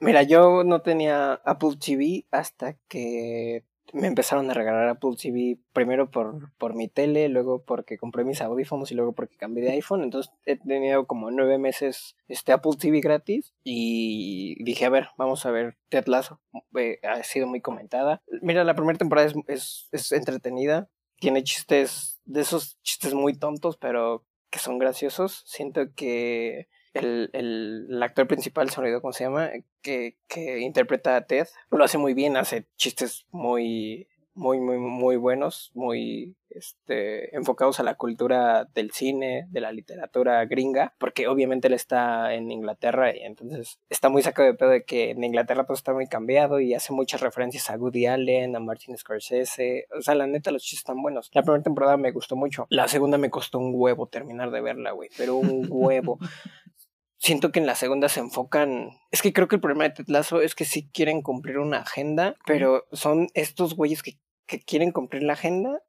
[0.00, 6.10] Mira, yo no tenía Apple TV hasta que me empezaron a regalar Apple TV primero
[6.10, 10.02] por, por mi tele, luego porque compré mis audífonos y luego porque cambié de iPhone.
[10.02, 15.46] Entonces he tenido como nueve meses este Apple TV gratis y dije, a ver, vamos
[15.46, 16.40] a ver Ted Lasso.
[16.76, 18.20] Eh, ha sido muy comentada.
[18.42, 20.88] Mira, la primera temporada es, es, es entretenida.
[21.20, 25.44] Tiene chistes, de esos chistes muy tontos, pero que son graciosos.
[25.46, 29.50] Siento que el, el, actor principal, se olvidó cómo se llama,
[29.82, 35.16] que, que interpreta a Ted, lo hace muy bien, hace chistes muy, muy, muy, muy
[35.16, 41.68] buenos, muy este, enfocados a la cultura del cine, de la literatura gringa, porque obviamente
[41.68, 45.64] él está en Inglaterra y entonces está muy sacado de pedo de que en Inglaterra
[45.64, 50.02] todo está muy cambiado y hace muchas referencias a Woody Allen, a Martin Scorsese, o
[50.02, 51.30] sea, la neta los chistes están buenos.
[51.32, 54.92] La primera temporada me gustó mucho, la segunda me costó un huevo terminar de verla,
[54.92, 56.18] güey, pero un huevo.
[57.24, 58.90] Siento que en la segunda se enfocan.
[59.10, 62.36] Es que creo que el problema de Tetlazo es que sí quieren cumplir una agenda,
[62.46, 65.82] pero son estos güeyes que, que quieren cumplir la agenda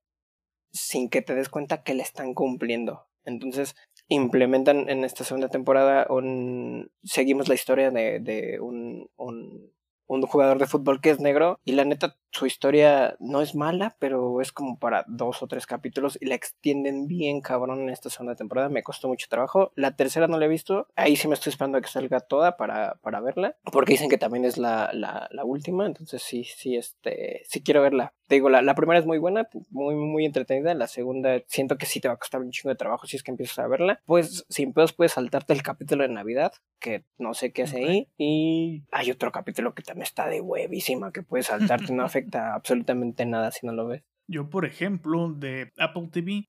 [0.71, 3.07] sin que te des cuenta que la están cumpliendo.
[3.25, 3.75] Entonces,
[4.07, 6.91] implementan en esta segunda temporada un.
[7.03, 9.75] Seguimos la historia de, de un, un
[10.07, 13.95] un jugador de fútbol que es negro y la neta su historia no es mala,
[13.97, 18.09] pero es como para dos o tres capítulos y la extienden bien cabrón en esta
[18.09, 19.71] segunda temporada, me costó mucho trabajo.
[19.75, 22.57] La tercera no la he visto, ahí sí me estoy esperando a que salga toda
[22.57, 26.75] para, para verla, porque dicen que también es la, la, la última, entonces sí, sí,
[26.75, 28.13] este, sí quiero verla.
[28.27, 31.85] Te digo, la, la, primera es muy buena, muy, muy entretenida, la segunda siento que
[31.85, 34.01] sí te va a costar un chingo de trabajo si es que empiezas a verla.
[34.05, 38.09] Pues sin pedos puedes saltarte el capítulo de Navidad, que no sé qué hace ahí,
[38.17, 43.25] y hay otro capítulo que también está de huevísima que puedes saltarte, no afecta absolutamente
[43.25, 44.03] nada si no lo ves.
[44.27, 46.47] Yo, por ejemplo, de Apple TV,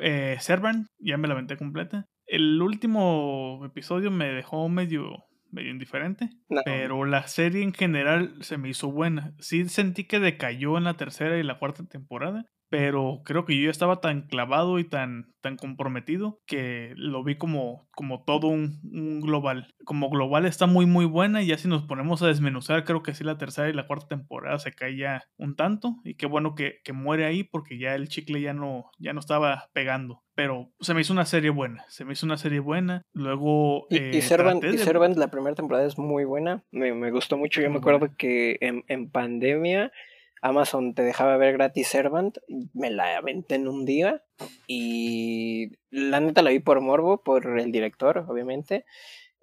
[0.00, 2.06] eh, Servant, ya me la aventé completa.
[2.26, 6.30] El último episodio me dejó medio, medio indiferente,
[6.64, 9.34] pero la serie en general se me hizo buena.
[9.38, 13.64] Sí sentí que decayó en la tercera y la cuarta temporada, pero creo que yo
[13.64, 18.80] ya estaba tan clavado y tan, tan comprometido que lo vi como, como todo un,
[18.92, 19.74] un, global.
[19.84, 23.14] Como global está muy muy buena y ya si nos ponemos a desmenuzar, creo que
[23.14, 26.54] sí la tercera y la cuarta temporada se cae ya un tanto y qué bueno
[26.54, 30.22] que, que muere ahí porque ya el chicle ya no, ya no estaba pegando.
[30.34, 33.02] Pero se me hizo una serie buena, se me hizo una serie buena.
[33.12, 33.86] Luego...
[33.90, 37.60] Y, eh, Servant, la primera temporada es muy buena, me, me gustó mucho.
[37.60, 39.90] Yo me acuerdo que en, en pandemia
[40.42, 42.38] Amazon te dejaba ver gratis Servant,
[42.74, 44.22] me la aventé en un día
[44.66, 48.84] y la neta la vi por morbo, por el director, obviamente,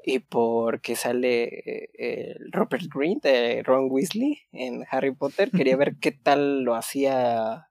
[0.04, 5.50] y porque sale eh, Robert Green de Ron Weasley en Harry Potter.
[5.50, 7.68] Quería ver qué tal lo hacía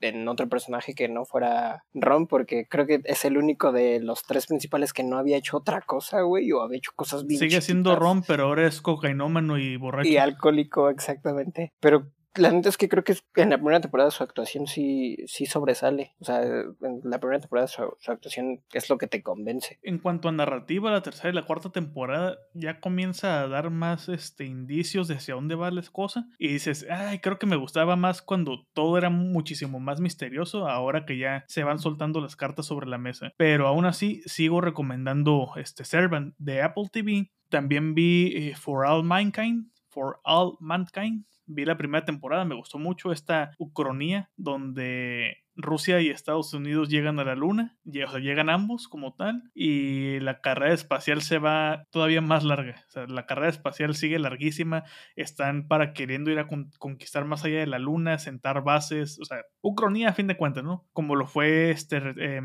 [0.00, 4.22] en otro personaje que no fuera Ron, porque creo que es el único de los
[4.24, 7.40] tres principales que no había hecho otra cosa, güey, o había hecho cosas bien.
[7.40, 10.08] Sigue siendo Ron, pero ahora es cocainómano y borracho.
[10.08, 11.72] Y alcohólico, exactamente.
[11.80, 15.46] Pero la neta es que creo que en la primera temporada su actuación sí, sí
[15.46, 16.14] sobresale.
[16.20, 19.78] O sea, en la primera temporada su, actuación es lo que te convence.
[19.82, 24.08] En cuanto a narrativa, la tercera y la cuarta temporada ya comienza a dar más
[24.08, 26.28] este, indicios de hacia dónde va la cosa.
[26.38, 31.06] Y dices, ay, creo que me gustaba más cuando todo era muchísimo más misterioso, ahora
[31.06, 33.32] que ya se van soltando las cartas sobre la mesa.
[33.36, 37.30] Pero aún así, sigo recomendando este Servant de Apple TV.
[37.48, 39.70] También vi eh, For All Mankind.
[39.88, 46.08] For All Mankind vi la primera temporada, me gustó mucho esta ucronía donde Rusia y
[46.08, 50.72] Estados Unidos llegan a la Luna, o sea, llegan ambos como tal, y la carrera
[50.72, 52.84] espacial se va todavía más larga.
[52.86, 54.84] O sea, la carrera espacial sigue larguísima,
[55.16, 59.42] están para queriendo ir a conquistar más allá de la Luna, sentar bases, o sea,
[59.60, 60.86] Ucronía a fin de cuentas, ¿no?
[60.92, 62.00] Como lo fue este...
[62.16, 62.40] Eh,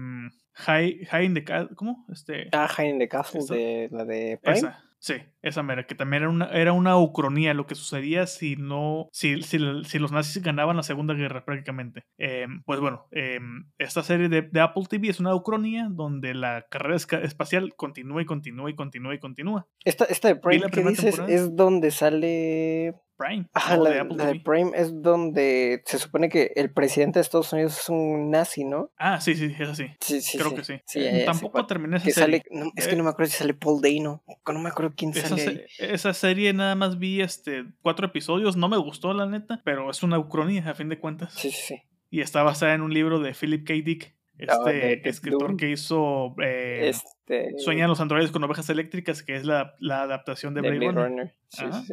[0.56, 1.44] High, in the
[1.76, 2.06] ¿cómo?
[2.12, 4.72] Este, ah, High in the Castle, de la de Prime.
[5.04, 9.10] Sí, esa mera, que también era una, era una ucronía, lo que sucedía si no,
[9.12, 12.06] si, si, si los nazis ganaban la Segunda Guerra prácticamente.
[12.18, 16.68] Em, pues bueno, em, esta serie de, de, Apple TV es una ucronía donde la
[16.72, 19.68] carrera espacial continúa y continúa y continúa y continúa.
[19.84, 23.48] Esta, esta de Prime que dices es donde sale Prime.
[23.78, 28.32] la, de, Prime es donde se supone que el presidente de Estados Unidos es un
[28.32, 28.92] nazi, ¿no?
[28.98, 29.88] Ah, sí, sí, es así.
[30.00, 30.82] Sí, sí, Creo que sí.
[30.96, 32.44] Eh, tampoco terminé esa que serie.
[32.48, 34.24] Sale, es que no me acuerdo si sale Paul Dano.
[34.46, 35.68] No me acuerdo quién esa sale.
[35.80, 38.58] esa serie nada más vi este cuatro episodios.
[38.58, 41.34] No me gustó, la neta, pero es una ucronía a fin de cuentas.
[41.34, 41.82] Sí, sí, sí.
[42.10, 43.74] Y está basada en un libro de Philip K.
[43.84, 44.16] Dick.
[44.38, 47.58] Este escritor que hizo eh, este...
[47.58, 51.36] Sueñan los androides con ovejas eléctricas, que es la, la adaptación de, Blade, Runner.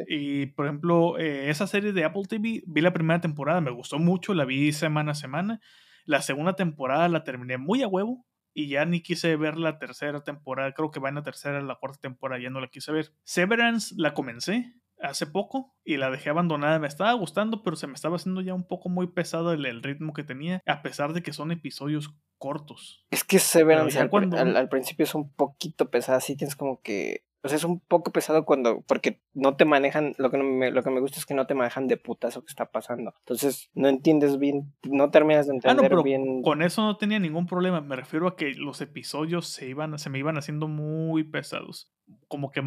[0.07, 3.99] Y por ejemplo, eh, esa serie de Apple TV, vi la primera temporada, me gustó
[3.99, 5.61] mucho, la vi semana a semana.
[6.05, 10.23] La segunda temporada la terminé muy a huevo y ya ni quise ver la tercera
[10.23, 10.73] temporada.
[10.73, 13.13] Creo que va en la tercera, la cuarta temporada, ya no la quise ver.
[13.23, 16.79] Severance la comencé, hace poco y la dejé abandonada.
[16.79, 20.13] Me estaba gustando, pero se me estaba haciendo ya un poco muy pesado el, ritmo
[20.13, 23.05] que tenía, a pesar de que son episodios cortos.
[23.11, 27.23] Es que se ven al, al, principio es un poquito pesada, así tienes como que
[27.43, 30.83] o sea, es un poco pesado cuando, porque no te manejan, lo que, me, lo
[30.83, 33.15] que me gusta es que no te manejan de putas lo que está pasando.
[33.19, 36.43] Entonces, no entiendes bien, no terminas de entender ah, no, pero bien.
[36.43, 37.81] Con eso no tenía ningún problema.
[37.81, 41.91] Me refiero a que los episodios se iban, se me iban haciendo muy pesados.
[42.27, 42.61] Como que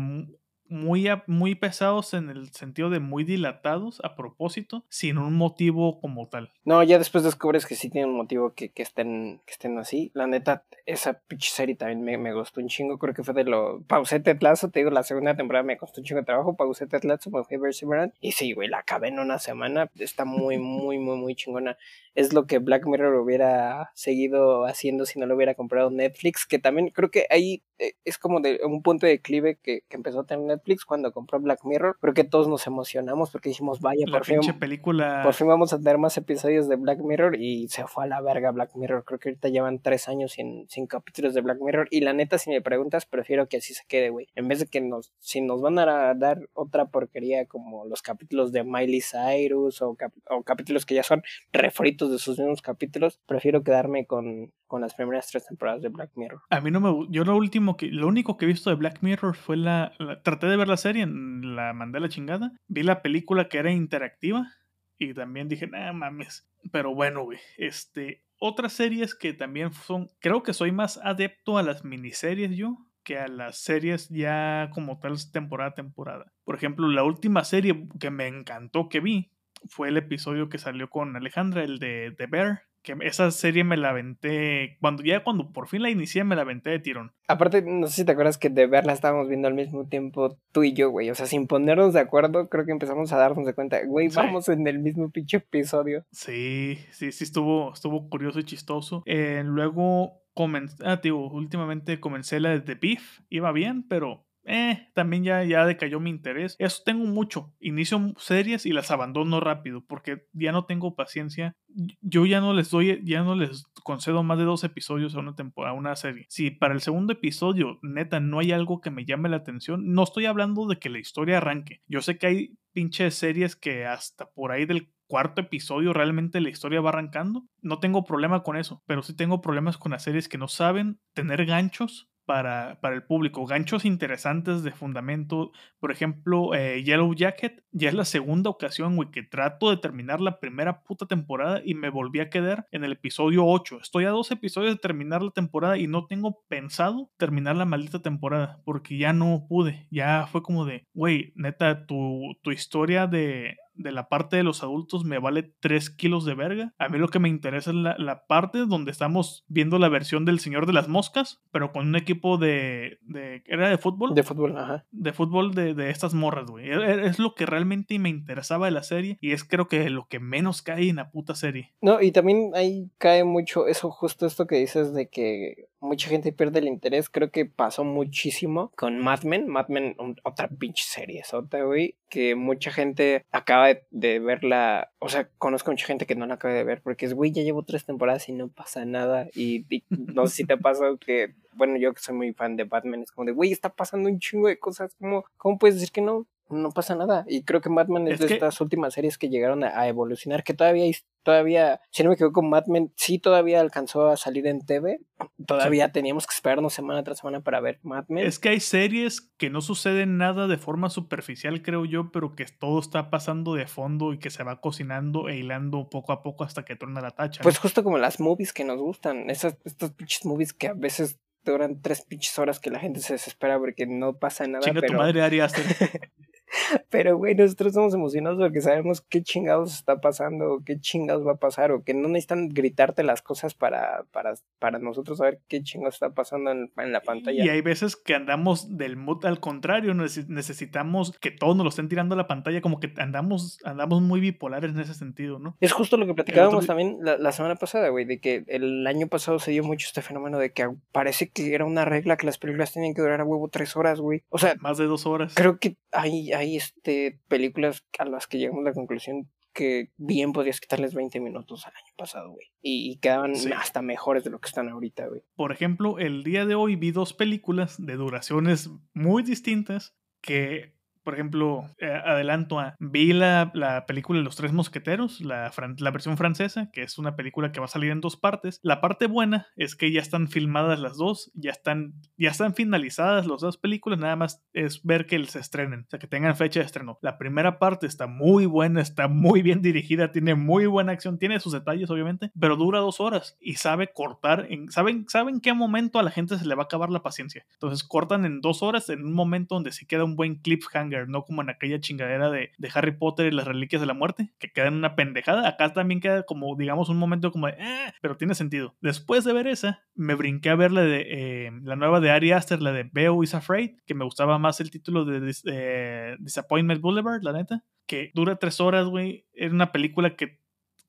[0.69, 6.29] muy, muy pesados en el sentido de muy dilatados a propósito, sin un motivo como
[6.29, 6.53] tal.
[6.65, 10.11] No, ya después descubres que sí tiene un motivo que, que, estén, que estén así.
[10.15, 12.99] La neta, esa pitch serie también me, me gustó un chingo.
[12.99, 13.83] Creo que fue de lo.
[13.83, 16.57] Pausé Tetlazo, te digo, la segunda temporada me costó un chingo de trabajo.
[16.57, 19.91] Pausé Tetlazo, me fui a ver Y sí, güey, la acabé en una semana.
[19.99, 21.77] Está muy, muy, muy, muy chingona
[22.15, 26.59] es lo que Black Mirror hubiera seguido haciendo si no lo hubiera comprado Netflix, que
[26.59, 30.27] también creo que ahí eh, es como de un punto de declive que, empezó a
[30.27, 31.97] tener Netflix cuando compró Black Mirror.
[32.01, 35.21] Creo que todos nos emocionamos porque dijimos, vaya, por fin, película...
[35.23, 38.21] por fin vamos a tener más episodios de Black Mirror y se fue a la
[38.21, 39.05] verga Black Mirror.
[39.05, 42.39] Creo que ahorita llevan tres años sin, sin capítulos de Black Mirror y la neta,
[42.39, 44.29] si me preguntas, prefiero que así se quede, güey.
[44.35, 48.53] En vez de que nos, si nos van a dar otra porquería como los capítulos
[48.53, 49.97] de Miley Cyrus o,
[50.31, 54.95] o capítulos que ya son refritos de sus mismos capítulos, prefiero quedarme con, con las
[54.95, 56.43] primeras tres temporadas de Black Mirror.
[56.51, 59.03] A mí no me yo lo último que lo único que he visto de Black
[59.03, 63.03] Mirror fue la, traté de ver la serie, la mandé a la chingada, vi la
[63.03, 64.53] película que era interactiva
[64.99, 70.43] y también dije, "Nah, mames." Pero bueno, güey, este otras series que también son creo
[70.43, 75.17] que soy más adepto a las miniseries yo que a las series ya como tal
[75.31, 76.33] temporada a temporada.
[76.45, 79.31] Por ejemplo, la última serie que me encantó que vi
[79.67, 82.63] fue el episodio que salió con Alejandra, el de The Bear.
[82.85, 84.77] Que esa serie me la aventé.
[84.81, 87.13] Cuando ya cuando por fin la inicié, me la aventé de tirón.
[87.29, 90.39] Aparte, no sé si te acuerdas que The Bear la estábamos viendo al mismo tiempo
[90.53, 91.09] tú y yo, güey.
[91.09, 94.51] O sea, sin ponernos de acuerdo, creo que empezamos a darnos de cuenta, güey, vamos
[94.51, 96.05] en el mismo pinche episodio.
[96.13, 99.03] Sí, sí, sí, estuvo, estuvo curioso y chistoso.
[99.07, 103.21] Eh, luego comencé, ah, digo, últimamente comencé la de The Beef.
[103.31, 106.57] Iba bien, pero eh, también ya, ya decayó mi interés.
[106.59, 107.53] Eso tengo mucho.
[107.61, 111.57] Inicio series y las abandono rápido porque ya no tengo paciencia.
[112.01, 115.35] Yo ya no les doy, ya no les concedo más de dos episodios a una
[115.35, 116.27] temporada, a una serie.
[116.29, 120.05] Si para el segundo episodio, neta, no hay algo que me llame la atención, no
[120.05, 121.81] estoy hablando de que la historia arranque.
[121.87, 126.51] Yo sé que hay pinches series que hasta por ahí del cuarto episodio realmente la
[126.51, 127.47] historia va arrancando.
[127.63, 131.01] No tengo problema con eso, pero sí tengo problemas con las series que no saben
[131.15, 133.47] tener ganchos para, para, el público.
[133.47, 135.53] Ganchos interesantes de fundamento.
[135.79, 137.63] Por ejemplo, eh, Yellow Jacket.
[137.73, 141.75] Ya es la segunda ocasión, güey, que trato de terminar la primera puta temporada y
[141.75, 143.81] me volví a quedar en el episodio 8.
[143.83, 148.01] Estoy a dos episodios de terminar la temporada y no tengo pensado terminar la maldita
[148.01, 149.87] temporada porque ya no pude.
[149.91, 154.63] Ya fue como de, güey, neta, tu, tu historia de, de la parte de los
[154.63, 156.75] adultos me vale 3 kilos de verga.
[156.79, 160.41] A mí lo que me interesa es la, parte donde estamos viendo la versión del
[160.41, 162.99] Señor de las Moscas, pero con un equipo de...
[163.03, 164.15] de ¿Era de fútbol?
[164.15, 164.87] De fútbol, ajá.
[164.91, 166.71] De fútbol de, de estas morras, güey.
[166.71, 169.91] E, e, es, lo que realmente me interesaba de la serie y es creo que
[169.91, 171.75] lo que menos cae en la puta serie.
[171.81, 176.33] No, y también ahí cae mucho eso, justo esto que dices de que mucha gente
[176.33, 177.09] pierde el interés.
[177.09, 179.47] Creo que pasó muchísimo con Mad Men.
[179.49, 181.97] Mad Men, otra pinche serie, otra, güey.
[182.09, 184.91] Que mucha gente acaba de, verla.
[184.99, 187.43] O sea, conozco mucha gente que no la acaba de ver porque es, güey, ya
[187.43, 189.29] llevo tres temporadas y no pasa nada.
[189.35, 193.03] Y, no sé si te pasa que, bueno, yo que soy muy fan de Batman,
[193.03, 194.95] es como de, güey, está pasando un chingo de cosas.
[194.99, 196.27] ¿Cómo, cómo puedes decir que no?
[196.55, 197.25] No pasa nada.
[197.29, 200.85] Y creo que Batman es, de estas últimas series que llegaron a, evolucionar, que todavía,
[201.23, 205.01] todavía, si no me equivoco, Batman sí todavía alcanzó a salir en TV.
[205.47, 208.25] Todavía teníamos que esperarnos semana tras semana para ver Batman.
[208.25, 212.47] Es que hay series que no suceden nada de forma superficial, creo yo, pero que
[212.47, 216.45] todo está pasando de fondo y que se va cocinando e hilando poco a poco
[216.45, 217.43] hasta que torna la tacha.
[217.43, 221.19] Pues justo como las movies que nos gustan, esas, estos pinches movies que a veces
[221.45, 224.65] duran tres pinches horas que la gente se desespera porque no pasa nada.
[224.65, 225.41] Chinga tu madre, Ari
[226.91, 231.37] Pero, güey, nosotros estamos emocionados porque sabemos qué chingados está pasando, qué chingados va a
[231.37, 235.95] pasar, o que no necesitan gritarte las cosas para, para, para nosotros saber qué chingados
[235.95, 237.45] está pasando en, la pantalla.
[237.45, 241.89] Y hay veces que andamos del mood al contrario, necesitamos que todos nos lo estén
[241.89, 245.57] tirando a la pantalla, como que andamos, andamos muy bipolares en ese sentido, ¿no?
[245.61, 249.09] Es justo lo que platicábamos también la, la semana pasada, güey, de que el año
[249.09, 252.39] pasado se dio mucho este fenómeno de que parece que era una regla que las
[252.39, 254.23] películas tenían que durar a huevo tres horas, güey.
[254.29, 255.35] O sea, más de dos horas.
[255.35, 260.33] Creo que hay, hay este, películas a las que llegamos a la conclusión que bien
[260.33, 262.49] podías quitarles 20 minutos al año pasado, güey.
[262.61, 265.23] Y, quedaban hasta mejores de lo que están ahorita, güey.
[265.37, 270.75] Por ejemplo, el día de hoy vi dos películas de duraciones muy distintas que
[271.05, 272.75] por ejemplo, eh, adelanto a.
[272.81, 277.53] Vi la, la, película Los Tres Mosqueteros, la, la versión francesa, que es una película
[277.53, 278.59] que va a salir en dos partes.
[278.63, 283.27] La parte buena es que ya están filmadas las dos, ya están, ya están finalizadas
[283.27, 286.61] las dos películas, nada más es ver que se estrenen, o sea, que tengan fecha
[286.61, 286.99] de estreno.
[287.03, 291.41] La primera parte está muy buena, está muy bien dirigida, tiene muy buena acción, tiene
[291.41, 295.99] sus detalles, obviamente, pero dura dos horas y sabe cortar, en, saben, saben qué momento
[295.99, 297.47] a la gente se le va a acabar la paciencia.
[297.53, 301.25] Entonces cortan en dos horas en un momento donde sí queda un buen cliffhanger, no
[301.25, 304.51] como en aquella chingadera de, de Harry Potter y las reliquias de la muerte, que
[304.53, 305.49] queda en una pendejada.
[305.49, 308.77] Acá también queda como, digamos, un momento como de, eh", pero tiene sentido.
[308.81, 312.33] Después de ver esa, me brinqué a ver la de eh, la nueva de Ari
[312.33, 316.81] Aster, la de Beo is Afraid, que me gustaba más el título de eh, Disappointment
[316.81, 319.27] Boulevard, la neta, que dura tres horas, güey.
[319.33, 320.44] Era una película que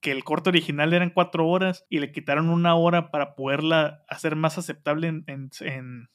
[0.06, 4.36] que el corte original eran cuatro horas y le quitaron una hora para poderla hacer
[4.36, 5.50] más aceptable en, en,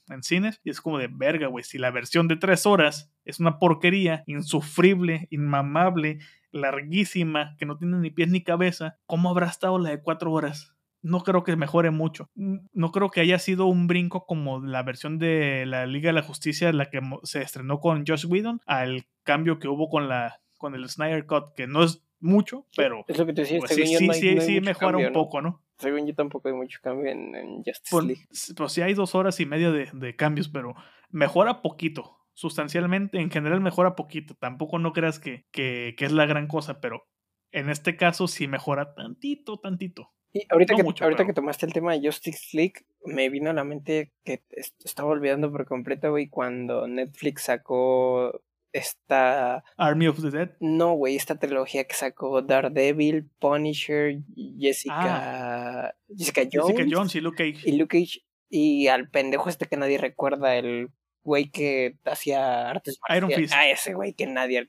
[0.08, 0.60] en, cines.
[0.62, 1.64] Y es como de verga, güey.
[1.64, 6.20] Si la versión de tres horas es una porquería, insufrible, inmamable,
[6.52, 10.76] larguísima, que no tiene ni pies ni cabeza, ¿cómo habrá estado la de cuatro horas?
[11.02, 12.30] no creo que mejore mucho.
[12.36, 16.22] No creo que haya sido un brinco como la versión de la Liga de la
[16.22, 20.74] Justicia, la que se estrenó con Josh Whedon, al cambio que hubo con la con
[20.74, 23.86] el Snyder Cut, que no es mucho, pero es lo que te decía, pues sí,
[23.86, 25.62] sí, sí, sí mejora un poco, ¿no?
[25.78, 28.22] Según yo tampoco hay mucho cambio en, Justice pues, League.
[28.56, 30.74] Pues sí hay dos horas y media de, de cambios, pero
[31.10, 34.34] mejora poquito sustancialmente, en general mejora poquito.
[34.34, 37.06] Tampoco no creas que, que, que, es la gran cosa, pero
[37.52, 40.10] en este caso sí mejora tantito, tantito.
[40.32, 43.64] Y ahorita, que, ahorita que tomaste el tema de Justice League, me vino a la
[43.64, 44.42] mente que
[44.84, 48.40] estaba olvidando por completo, güey, cuando Netflix sacó
[48.72, 49.64] esta...
[49.76, 50.50] Army of the Dead.
[50.60, 54.18] No, güey, esta trilogía que sacó Daredevil, Punisher,
[54.58, 54.94] Jessica...
[55.86, 56.76] Ah, Jessica Jones.
[56.76, 57.68] Jessica Jones y Luke Cage.
[57.68, 58.20] Y Luke Cage.
[58.48, 60.90] Y al pendejo este que nadie recuerda, el
[61.22, 63.52] güey que hacía artes Iron Fist.
[63.56, 64.68] Ah, ese güey que nadie...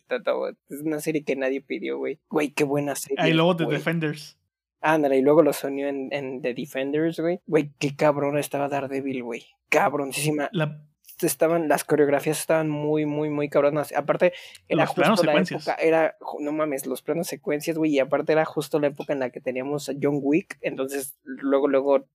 [0.70, 2.20] Es una serie que nadie pidió, güey.
[2.30, 3.18] Güey, qué buena serie.
[3.20, 4.38] Ah, y luego The Defenders.
[4.82, 7.40] Ándale, y luego lo sonió en, en The Defenders, güey.
[7.46, 9.46] Güey, qué cabrón estaba Daredevil, güey.
[9.70, 10.50] Cabroncísima.
[10.52, 10.84] La...
[11.24, 13.94] Estaban, las coreografías estaban muy, muy, muy cabronas.
[13.96, 14.34] Aparte,
[14.68, 18.80] era justo la época, era, no mames, los planos secuencias, güey, y aparte era justo
[18.80, 22.08] la época en la que teníamos a John Wick, entonces luego, luego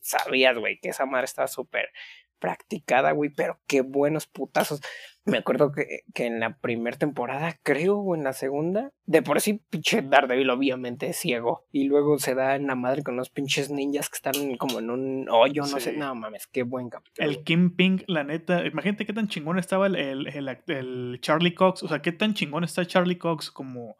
[0.00, 1.90] sabías, güey, que esa madre estaba súper
[2.38, 4.80] practicada, güey, pero qué buenos putazos.
[5.24, 9.40] Me acuerdo que, que en la primera temporada, creo, o en la segunda, de por
[9.42, 11.66] sí, pinche Daredevil obviamente es ciego.
[11.70, 14.90] Y luego se da en la madre con los pinches ninjas que están como en
[14.90, 17.28] un hoyo, no sé, no mames, qué buen capítulo.
[17.28, 21.82] El Kim Ping, la neta, imagínate qué tan chingón estaba el, el, el, Charlie Cox,
[21.82, 23.96] o sea, qué tan chingón está Charlie Cox como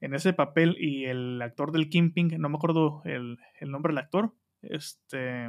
[0.00, 3.92] en ese papel y el actor del Kim Ping, no me acuerdo el, el nombre
[3.92, 5.48] del actor, este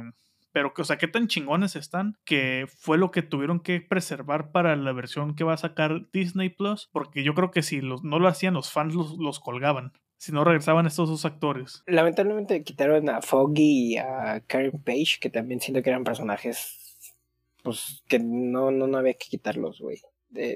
[0.58, 4.74] pero, o sea, qué tan chingones están que fue lo que tuvieron que preservar para
[4.74, 8.18] la versión que va a sacar Disney Plus, porque yo creo que si los, no
[8.18, 9.92] lo hacían, los fans los, colgaban.
[10.16, 11.84] Si no regresaban estos dos actores.
[11.86, 17.06] Lamentablemente quitaron a Foggy y a Karen Page, que también siento que eran personajes.
[17.62, 20.00] Pues que no, no, no había que quitarlos, güey.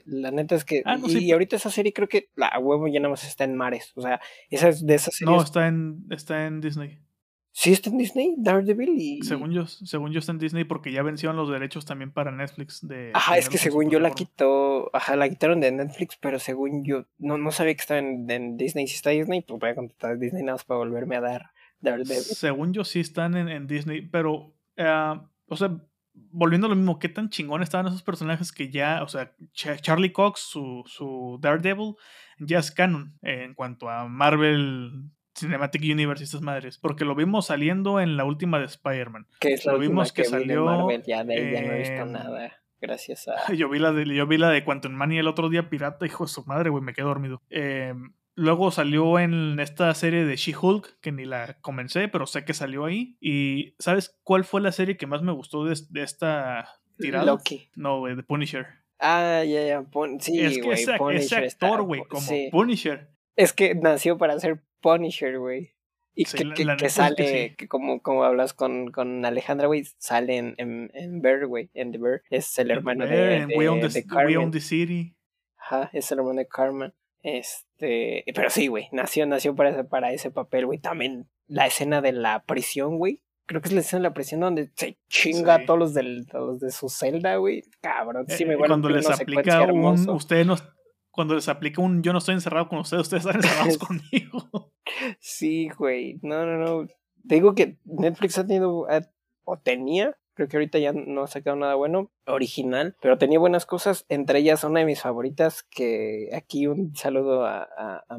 [0.04, 0.82] la neta es que.
[0.84, 3.92] Ah, y, ahorita esa serie creo que la huevo ya nada más está en mares.
[3.94, 5.32] O sea, esa es de esas series.
[5.32, 6.98] No, está en, está en Disney.
[7.54, 9.22] Sí está en Disney, Daredevil y...
[9.22, 12.86] Según yo, según yo está en Disney porque ya vencieron los derechos también para Netflix
[12.86, 13.10] de...
[13.12, 17.04] Ajá, es que según yo la quitó, ajá, la quitaron de Netflix, pero según yo,
[17.18, 18.86] no, no sabía que estaba en, Disney.
[18.86, 21.50] Si está Disney, pues voy a contratar a Disney nada más para volverme a dar
[21.80, 22.22] Daredevil.
[22.22, 25.76] Según yo sí están en, Disney, pero, eh, o sea,
[26.14, 30.12] volviendo a lo mismo, ¿qué tan chingón estaban esos personajes que ya, o sea, Charlie
[30.12, 31.96] Cox, su, su Daredevil,
[32.38, 35.10] ya es canon en cuanto a Marvel
[35.42, 36.78] Cinematic Universe y estas madres.
[36.78, 39.26] Porque lo vimos saliendo en la última de Spider-Man.
[39.40, 40.64] Que es la lo vimos que, salió.
[40.64, 42.62] Marvel, ya de no he visto nada.
[42.82, 43.52] Gracias a.
[43.54, 46.24] Yo vi la de, yo vi la de Quantum Mania el otro día, pirata, hijo
[46.24, 47.40] de su madre, güey, me quedé dormido.
[47.48, 52.54] Em, luego salió en esta serie de She-Hulk, que ni la comencé, pero sé que
[52.54, 53.16] salió ahí.
[53.20, 56.68] Y ¿sabes cuál fue la serie que más me gustó de, esta
[56.98, 57.24] tirada?
[57.24, 57.70] Loki.
[57.76, 58.66] No, güey, de Punisher.
[58.98, 59.84] Ah, ya, ya.
[60.18, 63.10] Sí, es que ese, actor, güey, como Punisher.
[63.36, 65.72] Es que nació para ser Punisher, güey.
[66.14, 71.22] Y que, sale, que, como, como hablas con, con Alejandra, güey, sale en, en, en
[71.22, 72.22] Bear, güey, en The Bear.
[72.28, 74.50] Es el hermano de, de, We, the, Carmen.
[74.50, 75.14] the City.
[75.56, 76.92] Ajá, es el hermano de Carmen.
[77.22, 80.78] Este, pero sí, güey, nació, nació para ese, para ese papel, güey.
[80.78, 83.22] También la escena de la prisión, güey.
[83.46, 86.26] Creo que es la escena de la prisión donde se chinga a todos los, del,
[86.26, 87.62] todos de su celda, güey.
[87.80, 90.56] Cabrón, sí me eh, Cuando les aplica un, ustedes no,
[91.12, 93.78] cuando les aplica un yo no estoy encerrado con ustedes, ustedes están encerrados
[94.10, 94.72] conmigo.
[95.20, 96.18] Sí, güey.
[96.22, 96.88] No, no, no.
[97.28, 98.88] Te digo que Netflix ha tenido
[99.44, 103.66] o tenía Creo que ahorita ya no ha sacado nada bueno, original, pero tenía buenas
[103.66, 107.68] cosas, entre ellas una de mis favoritas, que aquí un saludo a,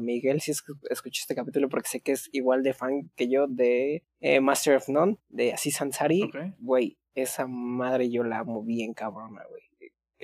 [0.00, 3.28] Miguel si es que escuché este capítulo, porque sé que es igual de fan que
[3.28, 6.30] yo de eh, Master of None, de Aziz Ansari.
[6.58, 9.63] Güey, esa madre yo la amo bien cabrona, güey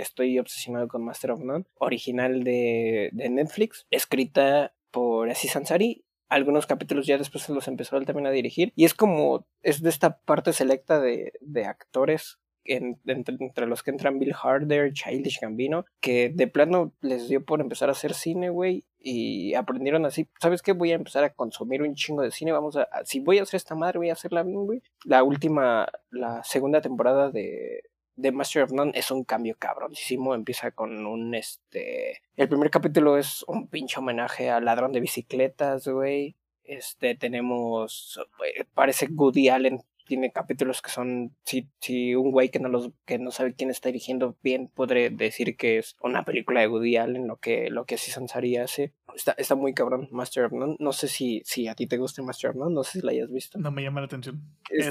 [0.00, 6.66] estoy obsesionado con Master of None, original de, de Netflix, escrita por Aziz Ansari algunos
[6.66, 8.72] capítulos ya después los empezó él también a dirigir.
[8.76, 14.18] Y es como, es de esta parte selecta de, de actores entre, los que entran
[14.18, 18.84] Bill Harder, Childish Gambino, que de plano les dio por empezar a hacer cine, güey,
[18.98, 20.72] y aprendieron así, ¿sabes qué?
[20.72, 23.56] Voy a empezar a consumir un chingo de cine, vamos a, si voy a hacer
[23.56, 24.82] esta madre, voy a hacerla bien, güey.
[25.04, 27.82] La última, la segunda temporada de,
[28.20, 30.34] de Master of None es un cambio cabronísimo.
[30.34, 32.22] Empieza con un este.
[32.36, 36.36] El primer capítulo es un pinche homenaje al ladrón de bicicletas, güey.
[36.64, 38.20] Este, tenemos.
[38.44, 42.90] Eh, parece Goody Allen tiene capítulos que son, si, si un güey que no, los,
[43.06, 46.96] que no sabe quién está dirigiendo bien, podré decir que es una película de Woody
[46.96, 48.92] Allen, lo que, lo que Sansari hace.
[49.14, 50.74] Está, está muy cabrón, Master of None.
[50.80, 53.12] No sé si, si a ti te gusta Master of None, no sé si la
[53.12, 53.56] hayas visto.
[53.60, 54.42] No me llama la atención.
[54.68, 54.88] Es,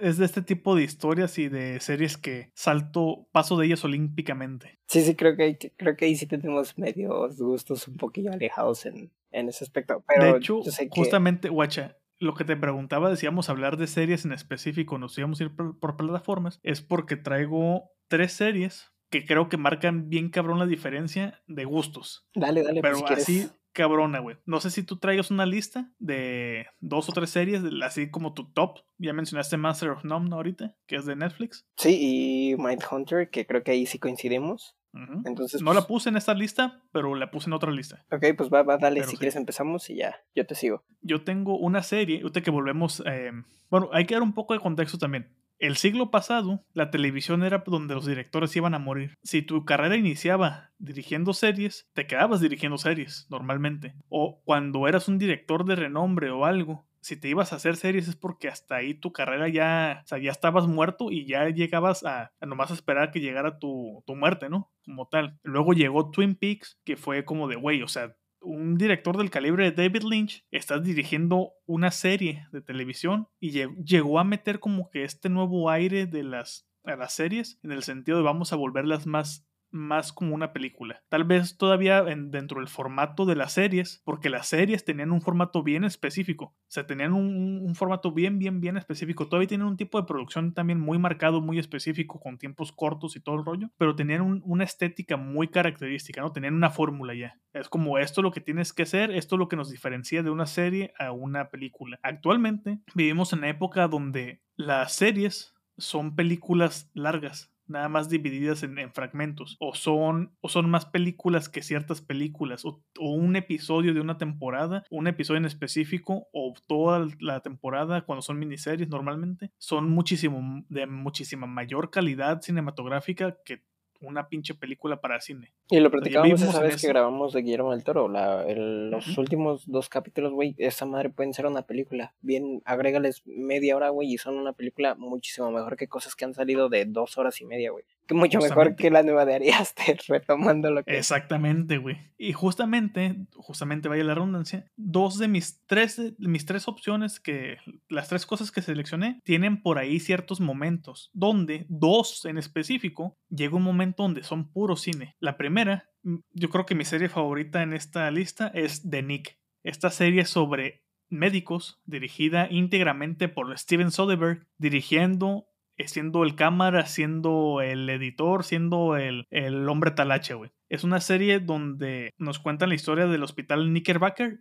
[0.00, 4.78] es, de este tipo de historias y de series que salto, paso de ellas olímpicamente.
[4.86, 9.10] Sí, sí, creo que, creo que ahí sí tenemos medios gustos un poquillo alejados en,
[9.32, 10.02] en ese aspecto.
[10.08, 14.96] Pero de hecho, justamente, guacha, lo que te preguntaba, decíamos hablar de series en específico,
[14.96, 20.08] nos íbamos a ir por, plataformas, es porque traigo tres series que creo que marcan
[20.08, 22.26] bien cabrón la diferencia de gustos.
[22.34, 24.36] Dale, dale, pues, Pero así cabrona, güey.
[24.46, 28.52] No sé si tú traigas una lista de dos o tres series, así como tu
[28.52, 28.78] top.
[28.98, 31.66] Ya mencionaste Master of None ahorita, que es de Netflix.
[31.76, 34.76] Sí, y Mindhunter, que creo que ahí sí coincidimos.
[35.24, 38.04] Entonces, no la pues puse en esta lista, pero la puse en otra lista.
[38.10, 40.84] Ok, pues va, va, dale, si quieres empezamos y ya, yo te sigo.
[41.00, 43.32] Yo tengo una serie, ahorita que volvemos, eh,
[43.70, 45.34] bueno, hay que dar un poco de contexto también.
[45.58, 49.16] El siglo pasado, la televisión era donde los directores iban a morir.
[49.22, 53.94] Si tu carrera iniciaba dirigiendo series, te quedabas dirigiendo series, normalmente.
[54.08, 58.08] O cuando eras un director de renombre o algo, si te ibas a hacer series
[58.08, 62.04] es porque hasta ahí tu carrera ya, o sea, ya estabas muerto y ya llegabas
[62.04, 64.72] a, nomás a esperar que llegara tu, tu, muerte, ¿no?
[64.84, 65.38] Como tal.
[65.42, 69.70] Luego llegó Twin Peaks, que fue como de, güey, o sea, un director del calibre
[69.70, 73.50] de David Lynch está dirigiendo una serie de televisión y
[73.84, 77.82] llegó a meter como que este nuevo aire de las, a las series en el
[77.82, 81.02] sentido de vamos a volverlas más más como una película.
[81.08, 85.62] Tal vez todavía dentro del formato de las series, porque las series tenían un formato
[85.62, 86.44] bien específico.
[86.44, 89.26] O sea, tenían un, formato bien, bien, bien específico.
[89.26, 93.20] Todavía tienen un tipo de producción también muy marcado, muy específico, con tiempos cortos y
[93.20, 96.32] todo el rollo, pero tenían una estética muy característica, ¿no?
[96.32, 97.40] Tenían una fórmula ya.
[97.52, 100.30] Es como esto lo que tienes que hacer, esto es lo que nos diferencia de
[100.30, 101.98] una serie a una película.
[102.02, 108.92] Actualmente vivimos en una época donde las series son películas largas nada más divididas en,
[108.92, 114.18] fragmentos, o son, o son más películas que ciertas películas, o, un episodio de una
[114.18, 120.64] temporada, un episodio en específico, o toda la temporada cuando son miniseries normalmente, son muchísimo,
[120.68, 123.64] de muchísima mayor calidad cinematográfica que
[124.02, 125.52] una pinche película para cine.
[125.70, 128.08] Y lo platicábamos esa vez que grabamos de Guillermo del Toro.
[128.08, 132.14] La, los últimos dos capítulos, güey, esa madre pueden ser una película.
[132.20, 136.34] Bien, agrégales media hora, güey, y son una película muchísimo mejor que cosas que han
[136.34, 137.84] salido de dos horas y media, güey.
[138.10, 140.98] Mucho mejor que la nueva de Ariaste, retomando lo que.
[140.98, 141.98] Exactamente, güey.
[142.18, 148.08] Y justamente, justamente vaya la redundancia, dos de mis tres, mis tres opciones que, las
[148.08, 153.62] tres cosas que seleccioné, tienen por ahí ciertos momentos, donde dos en específico, llega un
[153.62, 155.16] momento donde son puro cine.
[155.20, 159.38] La primera, yo creo que mi serie favorita en esta lista es The Nick.
[159.62, 160.82] Esta serie sobre
[161.12, 165.46] médicos, dirigida íntegramente por Steven Soderbergh, dirigiendo
[165.78, 170.50] siendo el cámara, siendo el editor, siendo el, el hombre talache, güey.
[170.68, 174.40] Es una serie donde nos cuentan la historia del hospital Knickerbocker,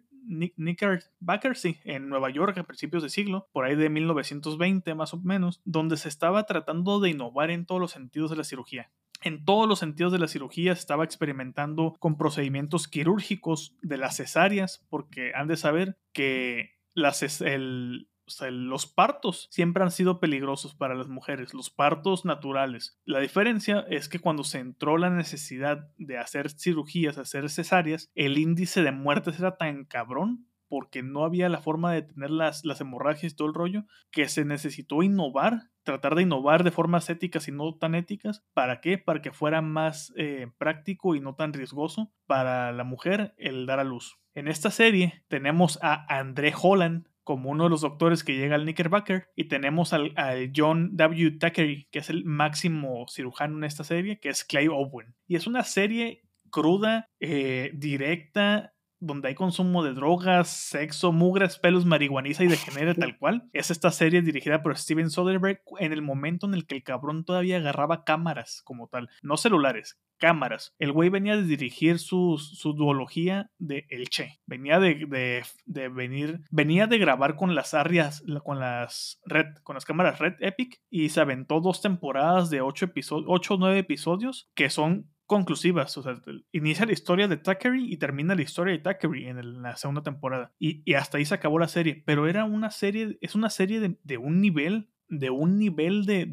[0.55, 5.19] Knickerbocker, sí, en Nueva York a principios de siglo, por ahí de 1920 más o
[5.19, 8.91] menos, donde se estaba tratando de innovar en todos los sentidos de la cirugía.
[9.23, 14.17] En todos los sentidos de la cirugía se estaba experimentando con procedimientos quirúrgicos de las
[14.17, 18.09] cesáreas, porque han de saber que las, el,
[18.49, 22.99] los partos siempre han sido peligrosos para las mujeres, los partos naturales.
[23.05, 28.37] La diferencia es que cuando se entró la necesidad de hacer cirugías, hacer cesáreas, el
[28.37, 32.79] índice de muertes era tan cabrón porque no había la forma de tener las, las
[32.79, 37.49] hemorragias y todo el rollo, que se necesitó innovar, tratar de innovar de formas éticas
[37.49, 38.45] y no tan éticas.
[38.53, 38.97] ¿Para qué?
[38.97, 43.81] Para que fuera más eh, práctico y no tan riesgoso para la mujer el dar
[43.81, 44.17] a luz.
[44.33, 48.63] En esta serie tenemos a André Holland como uno de los doctores que llega al
[48.63, 50.11] Knickerbocker y tenemos al,
[50.53, 51.31] John W.
[51.39, 55.15] Thackeray, que es el máximo cirujano en esta serie, que es Clay Owen.
[55.27, 61.85] Y es una serie cruda, eh, directa, donde hay consumo de drogas, sexo, mugras, pelos,
[61.85, 63.49] marihuaniza y degenera tal cual.
[63.51, 67.25] Es esta serie dirigida por Steven Soderbergh en el momento en el que el cabrón
[67.25, 70.73] todavía agarraba cámaras como tal, no celulares, cámaras.
[70.77, 74.39] El güey venía de dirigir su, su duología de El Che.
[74.45, 79.83] Venía de, de, venir, venía de grabar con las Arrias, con las Red, con las
[79.83, 84.49] cámaras Red Epic y se aventó dos temporadas de ocho episodios, ocho o nueve episodios
[84.53, 85.97] que son conclusivas.
[85.97, 86.21] O sea,
[86.51, 90.51] inicia la historia de Thackeray y termina la historia de Thackeray en, la segunda temporada.
[90.59, 92.03] Y, hasta ahí se acabó la serie.
[92.05, 96.25] Pero era una serie, es una serie de, un nivel, de un nivel de,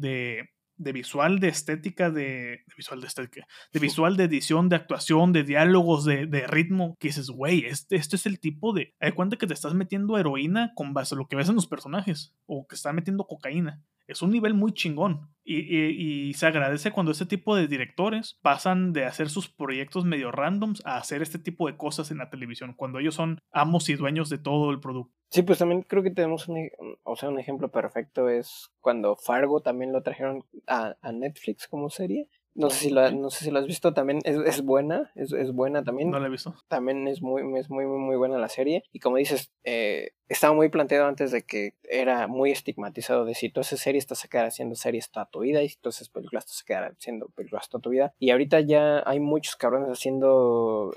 [0.75, 5.45] de, visual, de estética, de, visual de estética, de visual, de edición, de actuación, de
[5.45, 8.95] diálogos, de, ritmo, que dices, güey, este, este es el tipo de...
[8.99, 11.67] Hay cuenta que te estás metiendo heroína con base a lo que ves en los
[11.67, 15.29] personajes, o que estás metiendo cocaína es un nivel muy chingón.
[15.43, 20.85] Y, se agradece cuando este tipo de directores pasan de hacer sus proyectos medio randoms
[20.85, 24.29] a hacer este tipo de cosas en la televisión, cuando ellos son amos y dueños
[24.29, 25.15] de todo el producto.
[25.31, 26.69] Sí, pues también creo que tenemos un,
[27.03, 32.29] o sea, un ejemplo perfecto es cuando Fargo también lo trajeron a Netflix como serie
[32.55, 35.31] no sé si lo, no sé si lo has visto, también es, es buena, es,
[35.31, 36.09] es, buena también.
[36.09, 36.55] No la he visto.
[36.67, 38.83] También es muy, es muy, muy, muy buena la serie.
[38.91, 43.49] Y como dices, eh, estaba muy planteado antes de que era muy estigmatizado de si
[43.49, 46.09] tú haces series, estás a quedar haciendo series toda tu vida, y si tú haces
[46.09, 48.13] películas, estás a quedar haciendo películas toda tu vida.
[48.19, 50.91] Y ahorita ya hay muchos cabrones haciendo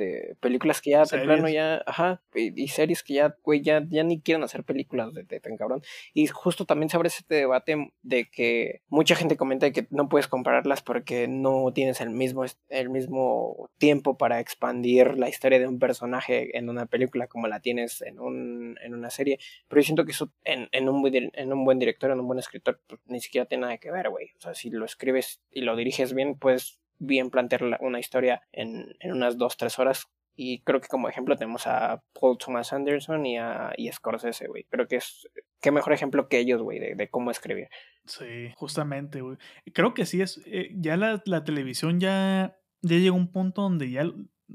[0.00, 4.02] este, películas que ya de plano ya, ajá, y, series que ya, güey, ya, ya
[4.02, 5.82] ni quieren hacer películas de, tan cabrón.
[6.14, 10.28] Y justo también se abre este debate de que mucha gente comenta que no puedes
[10.28, 15.78] compararlas porque no tienes el mismo, el mismo tiempo para expandir la historia de un
[15.78, 19.38] personaje en una película como la tienes en, un, en una serie.
[19.68, 22.38] Pero yo siento que eso en, en, un, en un buen director, en un buen
[22.38, 24.28] escritor, pues, ni siquiera tiene nada que ver, güey.
[24.38, 28.94] O sea, si lo escribes y lo diriges bien, pues bien plantear una historia en,
[29.00, 30.06] en unas dos, tres horas.
[30.36, 34.64] Y creo que como ejemplo tenemos a Paul Thomas Anderson y a y Scorsese, güey.
[34.70, 35.28] Creo que es
[35.60, 37.68] qué mejor ejemplo que ellos, güey, de, cómo escribir.
[38.06, 39.36] Sí, justamente, güey.
[39.74, 43.62] Creo que sí es, eh, ya la, la, televisión ya, ya llegó a un punto
[43.62, 44.04] donde ya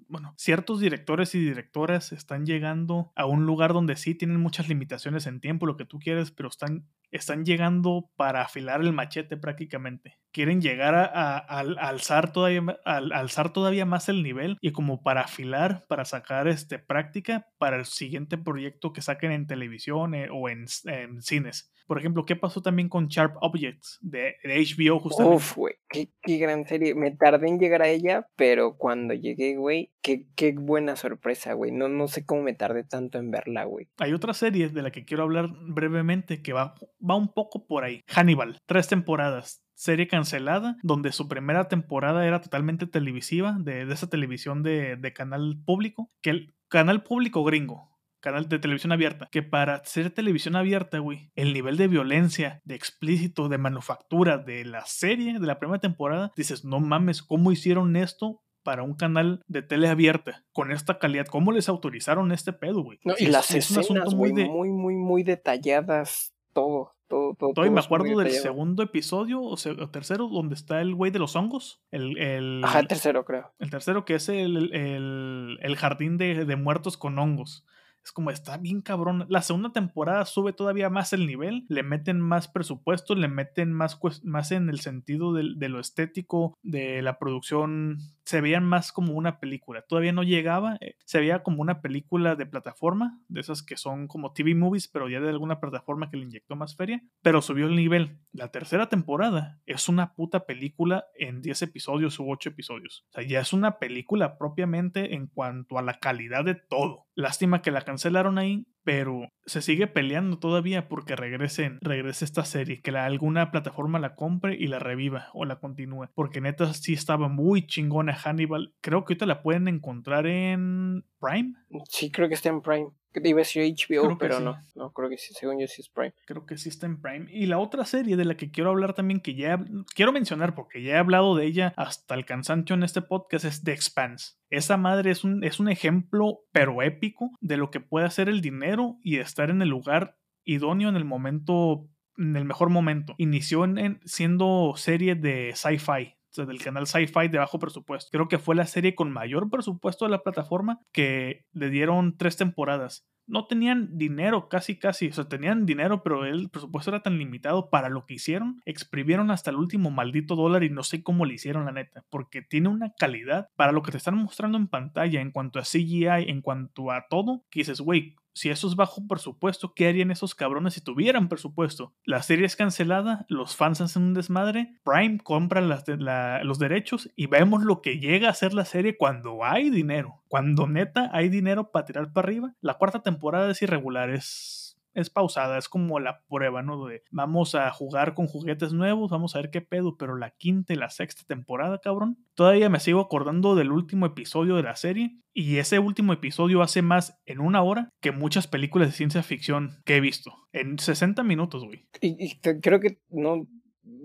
[0.07, 5.27] bueno, ciertos directores y directoras están llegando a un lugar donde sí tienen muchas limitaciones
[5.27, 10.17] en tiempo, lo que tú quieres, pero están, están llegando para afilar el machete prácticamente.
[10.31, 16.05] Quieren llegar a, alzar, todavía, alzar todavía más el nivel y como para afilar, para
[16.05, 21.21] sacar este, práctica para el siguiente proyecto que saquen en televisión eh, o en, en
[21.21, 21.71] cines.
[21.87, 25.37] Por ejemplo, ¿qué pasó también con Sharp Objects de, HBO justamente?
[25.37, 26.95] Uf, güey, qué, gran serie.
[26.95, 31.71] Me tardé en llegar a ella, pero cuando llegué, güey, qué, qué buena sorpresa, güey.
[31.71, 33.87] No, no sé cómo me tardé tanto en verla, güey.
[33.97, 36.75] Hay otra serie de la que quiero hablar brevemente que va,
[37.07, 38.03] va un poco por ahí.
[38.07, 44.07] Hannibal, tres temporadas serie cancelada, donde su primera temporada era totalmente televisiva, de, de esa
[44.07, 49.43] televisión de, de, canal público, que el canal público gringo, canal de televisión abierta, que
[49.43, 54.85] para ser televisión abierta, güey, el nivel de violencia, de explícito, de manufactura de la
[54.85, 59.61] serie, de la primera temporada, dices, no mames, ¿cómo hicieron esto para un canal de
[59.61, 61.27] tele abierta con esta calidad.
[61.27, 62.99] ¿Cómo les autorizaron este pedo, güey?
[63.19, 66.91] y las escenas, muy, muy, muy, muy detalladas, todo.
[67.07, 69.55] Todo, todo, todo me acuerdo del segundo episodio o,
[69.91, 71.83] tercero donde está el güey de los hongos.
[71.91, 73.53] El, el, Ajá, el tercero, creo.
[73.59, 77.63] El tercero que es el, el, el jardín de, de, muertos con hongos.
[78.05, 79.25] Es como está bien cabrón.
[79.29, 83.99] La segunda temporada sube todavía más el nivel, le meten más presupuesto, le meten más,
[84.23, 89.39] más en el sentido de, lo estético, de la producción se veían más como una
[89.39, 89.81] película.
[89.81, 94.07] Todavía no llegaba, eh, se veía como una película de plataforma, de esas que son
[94.07, 97.65] como TV movies, pero ya de alguna plataforma que le inyectó más feria, pero subió
[97.65, 98.19] el nivel.
[98.31, 103.05] La tercera temporada es una puta película en 10 episodios u 8 episodios.
[103.09, 107.04] O sea, ya es una película propiamente en cuanto a la calidad de todo.
[107.15, 112.81] Lástima que la cancelaron ahí, pero se sigue peleando todavía porque regresen, regrese esta serie,
[112.81, 116.93] que la, alguna plataforma la compre y la reviva o la continúe, porque neta sí
[116.93, 118.73] estaba muy chingona Hannibal.
[118.81, 121.53] Creo que ahorita la pueden encontrar en Prime.
[121.89, 122.89] Sí, creo que está en Prime.
[123.23, 124.57] Iba a decir HBO, pero no.
[124.75, 126.13] No, creo que sí, según yo sí es Prime.
[126.25, 127.27] Creo que sí está en Prime.
[127.31, 129.63] Y la otra serie de la que quiero hablar también, que ya
[129.93, 133.63] quiero mencionar porque ya he hablado de ella hasta el cansancio en este podcast, es
[133.63, 134.35] The Expanse.
[134.49, 138.41] Esa madre es un, es un ejemplo, pero épico, de lo que puede hacer el
[138.41, 143.15] dinero y estar en el lugar idóneo en el momento en el mejor momento.
[143.17, 148.09] Inició en siendo serie de sci-fi, del canal Sci-Fi de bajo presupuesto.
[148.11, 152.35] Creo que fue la serie con mayor presupuesto de la plataforma que le dieron tres
[152.37, 153.05] temporadas.
[153.27, 155.07] no tenían dinero, casi, casi.
[155.07, 158.61] O sea, tenían dinero, pero el presupuesto era tan limitado para lo que hicieron.
[158.65, 162.03] Exprimieron hasta el último maldito dólar y no sé cómo le hicieron, la neta.
[162.09, 165.63] Porque tiene una calidad para lo que te están mostrando en pantalla, en cuanto a
[165.63, 170.11] CGI, en cuanto a todo, que dices, güey, si eso es bajo presupuesto, ¿qué harían
[170.11, 171.93] esos cabrones si tuvieran presupuesto?
[172.03, 177.63] La serie es cancelada, los fans hacen un desmadre, Prime compra los derechos y vemos
[177.63, 180.21] lo que llega a ser la serie cuando hay dinero.
[180.27, 182.53] Cuando neta hay dinero para tirar para arriba.
[182.59, 184.64] La cuarta temporada es irregular, es
[184.95, 186.85] es pausada, es como la prueba, ¿no?
[186.85, 190.73] De vamos a jugar con juguetes nuevos, vamos a ver qué pedo, pero la quinta
[190.73, 195.19] y la sexta temporada, cabrón, todavía me sigo acordando del último episodio de la serie
[195.33, 199.81] y ese último episodio hace más en una hora que muchas películas de ciencia ficción
[199.83, 200.33] que he visto.
[200.53, 201.87] En 60 minutos, güey.
[202.01, 203.45] Y, creo que no,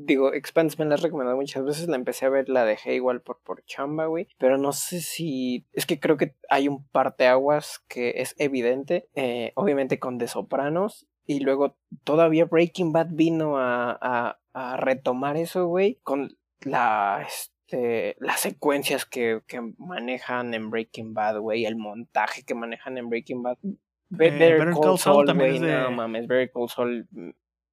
[0.07, 3.21] digo, Expanse me la has recomendado muchas veces, la empecé a ver, la dejé igual
[3.23, 7.85] por, por chamba, güey, pero no sé si, es que creo que hay un parteaguas
[7.89, 13.97] que es evidente, eh, obviamente con The Sopranos, y luego todavía Breaking Bad vino a,
[14.01, 21.15] a, a retomar eso, güey, con la, este, las secuencias que, que, manejan en Breaking
[21.15, 23.59] Bad, güey, el montaje que manejan en Breaking Bad.
[23.63, 23.77] Eh,
[24.09, 27.07] Better, Call Saul, güey, no mames, Better Call Saul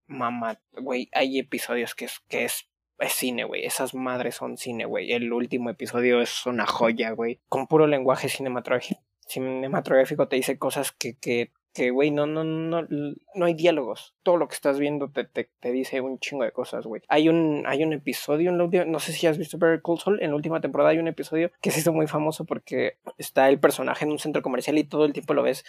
[0.07, 2.67] mamá, güey, hay episodios que es, que es,
[3.09, 3.65] cine, güey.
[3.65, 5.11] Esas madres son cine, güey.
[5.11, 7.39] El último episodio es una joya, güey.
[7.47, 12.87] Con puro lenguaje cinematográfico, cinematográfico te dice cosas que, que, que, güey, no, no, no,
[13.35, 14.15] no hay diálogos.
[14.23, 17.03] Todo lo que estás viendo te, te, te dice un chingo de cosas, güey.
[17.07, 20.19] Hay un, hay un episodio en la última, no sé si has visto Better Call
[20.21, 23.59] en la última temporada hay un episodio que se hizo muy famoso porque está el
[23.59, 25.65] personaje en un centro comercial y todo el tiempo lo ves,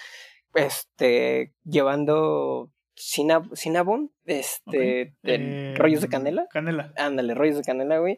[0.54, 6.46] este, llevando Cinnabon, este, de rollos de canela.
[6.50, 6.92] Canela.
[6.96, 8.16] Ándale, rollos de canela, güey.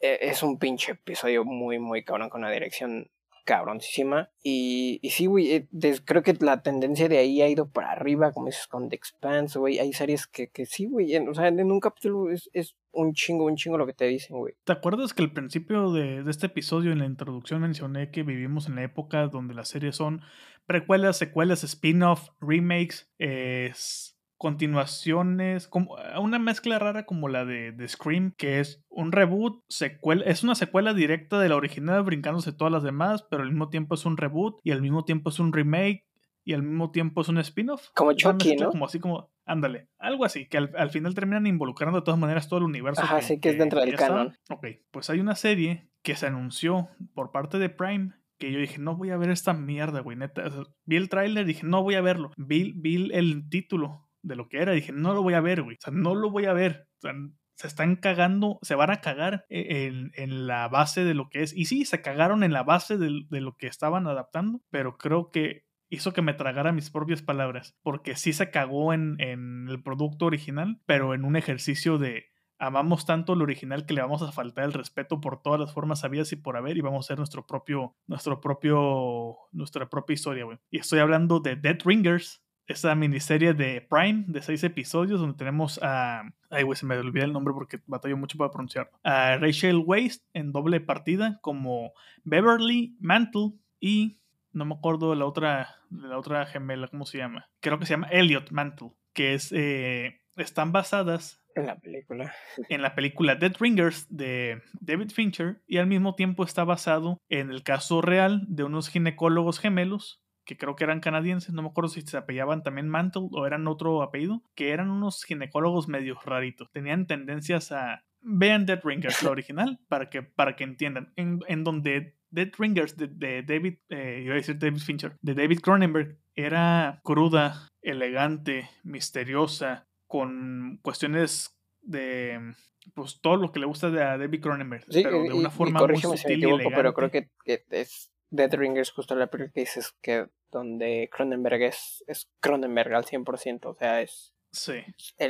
[0.00, 3.10] E, es un pinche episodio muy, muy cabrón, con una dirección
[3.46, 4.30] cabroncísima.
[4.42, 5.68] Y, y sí, güey, eh,
[6.04, 9.58] creo que la tendencia de ahí ha ido para arriba, como dices, con The Expanse,
[9.58, 9.78] güey.
[9.78, 13.44] Hay series que, que sí, güey, o sea, en un capítulo es, es un chingo,
[13.44, 14.54] un chingo lo que te dicen, güey.
[14.64, 18.66] ¿Te acuerdas que al principio de, de, este episodio, en la introducción, mencioné que vivimos
[18.66, 20.22] en la época donde las series son
[20.66, 27.88] precuelas, secuelas, spin-off, remakes, es continuaciones, como eh, una mezcla rara como la de, de,
[27.88, 32.72] Scream, que es un reboot, secuela, es una secuela directa de la original brincándose todas
[32.72, 35.52] las demás, pero al mismo tiempo es un reboot y al mismo tiempo es un
[35.52, 36.04] remake
[36.44, 37.88] y al mismo tiempo es un spin-off.
[37.94, 38.70] Como Chucky, ¿no?
[38.70, 42.58] Como así como, ándale, algo así, que al, final terminan involucrando de todas maneras todo
[42.58, 43.02] el universo.
[43.02, 44.36] Ajá, sí, que es dentro del canon.
[44.50, 48.78] Ok, pues hay una serie que se anunció por parte de Prime que yo dije,
[48.78, 50.44] no voy a ver esta mierda, güey, neta.
[50.84, 52.32] vi el tráiler, dije, no voy a verlo.
[52.36, 54.72] Vi, vi el título de lo que era.
[54.72, 55.76] Dije, no lo voy a ver, güey.
[55.76, 56.88] O sea, no lo voy a ver.
[56.98, 57.14] O sea,
[57.54, 61.42] se están cagando, se van a cagar e, en, en, la base de lo que
[61.42, 61.56] es.
[61.56, 65.30] Y sí, se cagaron en la base de, de, lo que estaban adaptando, pero creo
[65.30, 69.82] que hizo que me tragara mis propias palabras, porque sí se cagó en, en el
[69.82, 72.26] producto original, pero en un ejercicio de
[72.58, 76.00] amamos tanto lo original que le vamos a faltar el respeto por todas las formas
[76.00, 80.44] sabidas y por haber y vamos a hacer nuestro propio, nuestro propio, nuestra propia historia,
[80.44, 80.58] güey.
[80.70, 85.80] Y estoy hablando de Dead Ringers, esa miniserie de Prime de seis episodios donde tenemos
[85.82, 86.22] a.
[86.50, 88.90] Ay, güey, se me olvidó el nombre porque batallo mucho para pronunciar.
[89.02, 91.92] A Rachel Weisz en doble partida como
[92.24, 94.20] Beverly Mantle y.
[94.52, 97.46] No me acuerdo de la otra, de la otra gemela, ¿cómo se llama?
[97.60, 99.52] Creo que se llama Elliot Mantle, que es.
[99.52, 102.34] Eh, están basadas en la película.
[102.68, 107.50] En la película Dead Ringers de David Fincher y al mismo tiempo está basado en
[107.50, 111.90] el caso real de unos ginecólogos gemelos que creo que eran canadienses, no me acuerdo
[111.90, 116.70] si se apellidaban también Mantle o eran otro apellido, que eran unos ginecólogos medio raritos.
[116.70, 118.04] Tenían tendencias a...
[118.28, 121.12] Vean Dead Ringers, la original, para que, para que entiendan.
[121.16, 125.60] En, en donde Dead Ringers de, David, eh, iba a decir David Fincher, de David
[125.60, 132.54] Cronenberg, era cruda, elegante, misteriosa, con cuestiones de
[132.94, 135.96] pues todo lo que le gusta de a David Cronenberg, pero de una forma muy
[135.96, 136.76] sutil y elegante.
[136.76, 141.62] pero creo que, que es Dead Ringers justo la película que dices que donde Cronenberg
[141.62, 144.84] es, es Cronenberg al 100%, o sea, es sí.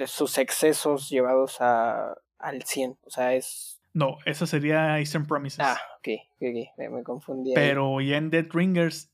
[0.06, 3.80] sus excesos llevados a, al 100, o sea, es...
[3.92, 5.60] No, esa sería Eastern Promises.
[5.60, 7.54] Ah, ok, okay, Me, me, confundí.
[7.54, 9.10] Pero ya en Dead Ringers,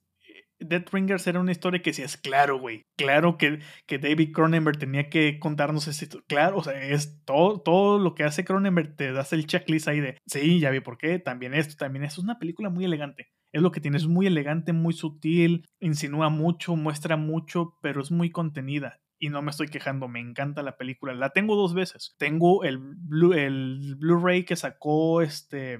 [0.64, 2.82] Dead Ringers era una historia que es claro, güey.
[2.96, 6.22] Claro que, que David Cronenberg tenía que contarnos esto.
[6.26, 10.00] Claro, o sea, es todo, todo lo que hace Cronenberg, te das el checklist ahí
[10.00, 12.20] de, sí, ya vi por qué, también esto, también esto.
[12.20, 16.30] Es una película muy elegante es lo que tiene, es muy elegante, muy sutil, insinúa
[16.30, 19.00] mucho, muestra mucho, pero es muy contenida.
[19.18, 21.14] Y no me estoy quejando, me encanta la película.
[21.14, 22.16] La tengo dos veces.
[22.18, 25.78] Tengo el Blu-ray el Blu que sacó este.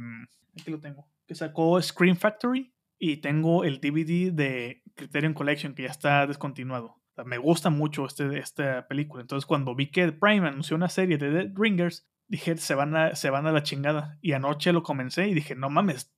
[0.61, 1.09] Aquí lo tengo.
[1.27, 2.72] Que sacó Scream Factory.
[3.05, 7.03] Y tengo el DVD de Criterion Collection que ya está descontinuado.
[7.25, 9.23] me gusta mucho este, esta película.
[9.23, 13.17] Entonces, cuando vi que Prime anunció una serie de Dead Ringers, dije, se van a,
[13.17, 14.19] se van a la chingada.
[14.23, 16.15] Y anoche lo comencé y dije, no mames,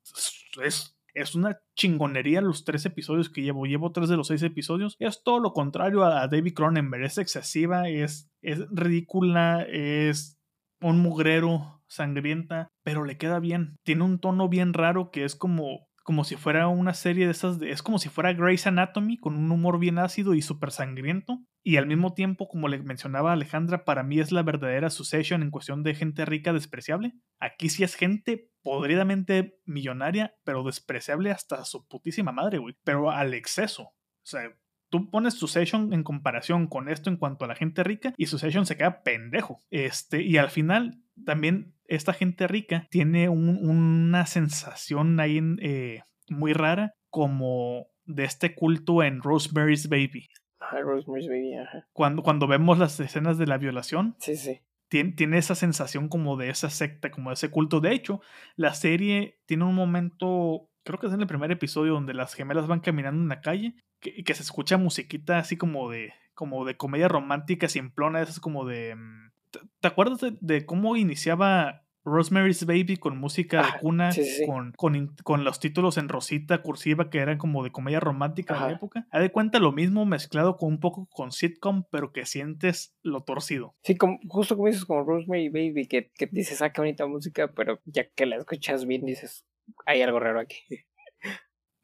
[0.62, 3.64] es, es una chingonería los tres episodios que llevo.
[3.64, 4.96] Llevo tres de los seis episodios.
[4.98, 7.04] Es todo lo contrario a, David Cronenberg.
[7.04, 10.38] Es excesiva, es, es ridícula, es
[10.82, 13.78] un mugrero sangrienta, pero le queda bien.
[13.84, 17.60] Tiene un tono bien raro que es como como si fuera una serie de esas,
[17.62, 21.40] es como si fuera Grey's Anatomy con un humor bien ácido y súper sangriento.
[21.62, 25.50] Y al mismo tiempo, como le mencionaba Alejandra, para mí es la verdadera Succession en
[25.50, 27.14] cuestión de gente rica despreciable.
[27.40, 32.76] Aquí sí es gente podridamente millonaria, pero despreciable hasta su putísima madre, güey.
[32.84, 33.84] Pero al exceso.
[33.84, 34.54] O sea,
[34.94, 38.64] tú pones Succession en comparación con esto en cuanto a la gente rica y Succession
[38.64, 39.60] se queda pendejo.
[39.72, 46.94] Este, y al final también esta gente rica tiene una sensación ahí eh, muy rara
[47.10, 50.28] como de este culto en Rosemary's Baby.
[50.70, 51.54] Rosemary's Baby,
[51.92, 54.14] Cuando, cuando vemos las escenas de la violación.
[54.20, 54.60] Sí, sí.
[54.86, 57.80] Tiene, tiene, esa sensación como de esa secta, como de ese culto.
[57.80, 58.20] De hecho,
[58.54, 62.66] la serie tiene un momento, creo que es en el primer episodio, donde las gemelas
[62.66, 66.76] van caminando en la calle y que, se escucha musiquita así como de, como de
[66.76, 68.94] comedia romántica simplona, esas como de...
[68.94, 69.32] Mm,
[69.80, 74.10] ¿Te acuerdas de, cómo iniciaba Rosemary's Baby con música de cuna,
[74.46, 78.60] Con, con, con, los títulos en rosita, cursiva, que eran como de comedia romántica de
[78.60, 79.06] la época.
[79.10, 83.22] Haz de cuenta lo mismo mezclado con un poco con sitcom, pero que sientes lo
[83.22, 83.74] torcido.
[83.84, 87.52] Sí, como, justo como dices, como Rosemary Baby, que, que dices, ah, qué bonita música,
[87.54, 89.46] pero ya que la escuchas bien, dices,
[89.86, 90.58] hay algo raro aquí.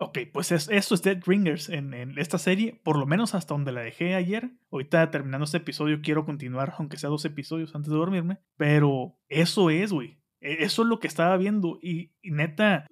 [0.02, 3.70] Ok, pues es, eso es Dead Ringers en, esta serie, por lo menos hasta donde
[3.70, 4.50] la dejé ayer.
[4.70, 8.38] Ahorita terminando este episodio quiero continuar, aunque sea dos episodios antes de dormirme.
[8.56, 10.18] Pero eso es, güey.
[10.40, 11.78] E, eso es lo que estaba viendo.
[11.82, 12.86] Y, neta,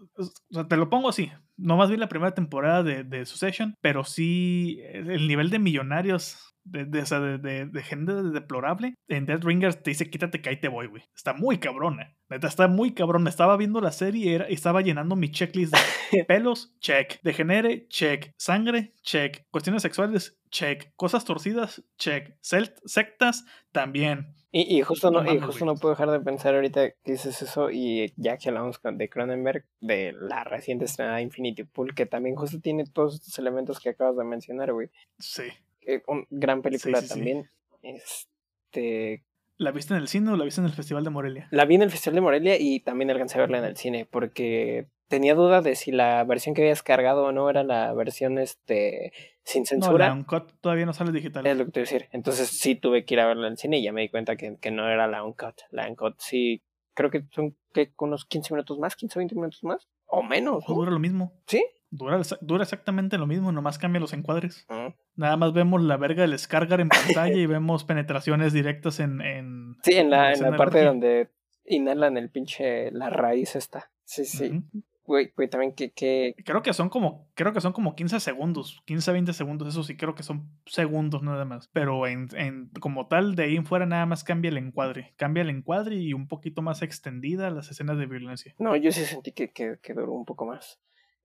[0.69, 1.33] te lo pongo así.
[1.59, 6.49] No más vi la primera temporada de, de Succession, pero sí el nivel de millonarios
[6.71, 10.87] de, de, de, gente deplorable, en Dead Ringers te dice quítate que ahí te voy,
[10.87, 11.03] güey.
[11.15, 12.15] Está muy cabrona.
[12.29, 13.31] Neta, está muy cabrona.
[13.31, 15.75] Estaba viendo la serie y era, estaba llenando mi checklist
[16.13, 17.21] de pelos, check.
[17.23, 18.33] Degenere, check.
[18.37, 19.47] Sangre, check.
[19.51, 20.93] Cuestiones sexuales, check.
[20.97, 22.35] Cosas torcidas, check.
[22.41, 24.35] sectas, también.
[24.51, 27.71] Y, y justo, no, y justo no puedo dejar de pensar ahorita que dices eso
[27.71, 32.59] y ya que hablamos de Cronenberg, de la reciente estrenada Infinity Pool, que también justo
[32.59, 34.89] tiene todos estos elementos que acabas de mencionar, güey.
[35.19, 35.45] Sí.
[35.83, 37.51] Eh, gran película también.
[37.83, 39.25] Este.
[39.59, 41.49] ¿La viste en el cine o la viste en el Festival de Morelia?
[41.51, 44.07] La vi en el Festival de Morelia y también alcancé a verla en el cine
[44.09, 48.39] porque tenía duda de si la versión que habías cargado o no era la versión
[48.39, 49.13] este
[49.49, 50.09] sin censura.
[50.09, 51.47] No, la Uncut todavía no sale digital.
[51.47, 52.09] Es lo que te decir.
[52.13, 54.59] Entonces sí tuve que ir a verla en cine y ya me di cuenta que,
[54.61, 55.55] que no era la Uncut.
[55.71, 56.63] La Uncut sí,
[56.95, 59.89] creo que son que unos 15 minutos más, 15 o 20 minutos más.
[60.07, 60.65] O menos.
[60.69, 60.75] ¿no?
[60.75, 61.33] Dura lo mismo.
[61.47, 61.65] ¿Sí?
[61.91, 64.67] Dura, dura exactamente lo mismo, nomás cambia los encuadres.
[65.15, 69.23] Nada más vemos la verga del Scargar en pantalla y vemos penetraciones directas en.
[69.23, 71.31] en sí, en la, en la parte donde
[71.65, 72.91] inhalan el pinche.
[72.91, 73.91] la raíz esta.
[74.05, 74.63] Sí, sí.
[75.09, 76.35] Güey, güey, también que, que...
[76.45, 79.97] Creo que son como, creo que son como 15 segundos, 15, 20 segundos, eso sí
[79.97, 81.71] creo que son segundos nada más.
[81.73, 85.15] Pero en, en, como tal, de ahí en fuera nada más cambia el encuadre.
[85.17, 88.55] Cambia el encuadre y un poquito más extendida las escenas de violencia.
[88.59, 90.79] No, yo sí sentí que, que, que duró un poco más.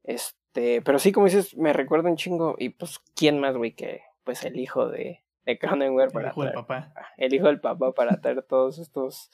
[0.06, 2.56] Este, pero sí, como dices, me recuerda un chingo.
[2.58, 6.44] Y pues, ¿quién más, güey, que pues el hijo de, de Cronenberg para El hijo
[6.46, 6.94] del papá.
[6.96, 9.30] Ah, el hijo del papá para traer todos estos,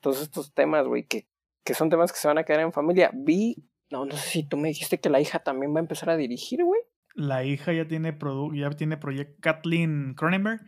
[0.00, 1.26] todos estos temas, güey, que,
[1.64, 3.10] que son temas que se van a quedar en familia.
[3.14, 3.64] Vi,
[3.94, 6.16] no, no sé si tú me dijiste que la hija también va a empezar a
[6.16, 6.80] dirigir, güey.
[7.14, 8.16] La hija ya tiene
[8.54, 10.60] ya tiene proyecto, Kathleen Cronenberg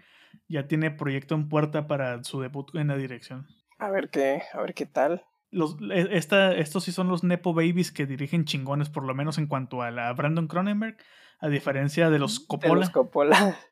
[0.48, 3.46] ya tiene proyecto en puerta para su debut en la dirección.
[3.78, 7.54] A ver qué, a ver qué tal los, e, esta, estos sí son los Nepo
[7.54, 10.96] Babies que dirigen chingones, por lo menos en cuanto a la Brandon Cronenberg,
[11.40, 12.74] a diferencia de los Coppola.
[12.74, 13.56] De los Coppola.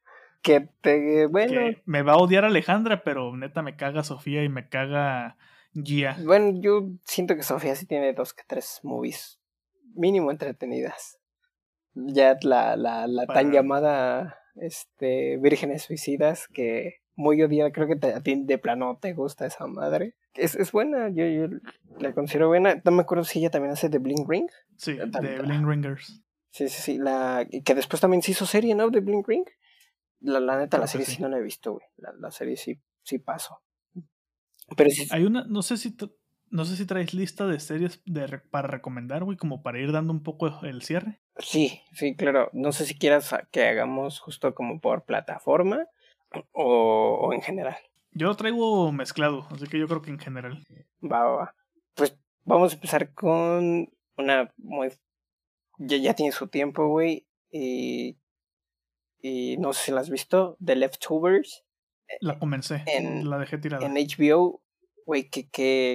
[0.45, 1.75] Que te, bueno.
[1.87, 5.39] me va a odiar Alejandra, pero neta me caga Sofía y me caga
[5.73, 6.19] Gia.
[6.23, 9.41] Bueno, yo siento que Sofía sí tiene dos que tres movies
[9.95, 11.19] mínimo entretenidas.
[11.95, 18.21] Ya la, la, la tan llamada este, Vírgenes Suicidas que muy odiada, creo que a
[18.21, 21.49] ti de plano te gusta esa madre es, es buena, yo, yo,
[21.99, 22.81] la considero buena.
[22.85, 24.49] No me acuerdo si ella también hace The Bling Ring.
[24.77, 26.23] Sí, de Bling Ringers.
[26.51, 26.99] Sí, sí, sí.
[26.99, 28.91] La, que después también se hizo serie, ¿no?
[28.91, 29.47] De Bling Ring.
[30.21, 31.21] La, la neta, la serie sí.
[31.21, 31.87] no la he visto, güey.
[31.97, 33.63] La, la, serie sí, sí paso.
[34.77, 35.07] Pero sí.
[35.11, 35.97] Hay una, no sé si,
[36.55, 40.13] no sé si traes lista de series de, para recomendar, güey, como para ir dando
[40.13, 41.21] un poco el cierre.
[41.39, 42.49] Sí, sí, claro.
[42.53, 45.87] No sé si quieras que hagamos justo como por plataforma
[46.53, 47.77] o, o en general.
[48.13, 50.63] Yo lo traigo mezclado, así que yo creo que en general.
[51.03, 51.55] Va, va, va.
[51.95, 54.91] Pues vamos a empezar con una muy
[55.79, 57.27] ya, ya tiene su tiempo, güey.
[57.51, 58.17] Y,
[59.21, 61.65] y no sé si la has visto, The Leftovers.
[62.21, 63.85] La comencé, En- la dejé tirada.
[63.85, 64.63] En HBO,
[65.07, 65.49] güey, qué,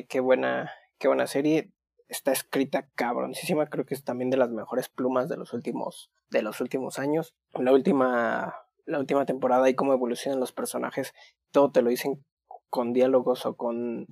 [0.07, 1.72] qué, buena, qué buena serie.
[2.07, 6.41] Está escrita cabroncísima, creo que es también de las mejores plumas de los últimos, de
[6.41, 7.36] los últimos años.
[7.53, 8.55] La última,
[8.86, 11.14] la última temporada y cómo evolucionan los personajes,
[11.51, 12.26] todo te lo dicen
[12.70, 14.07] con diálogos o con,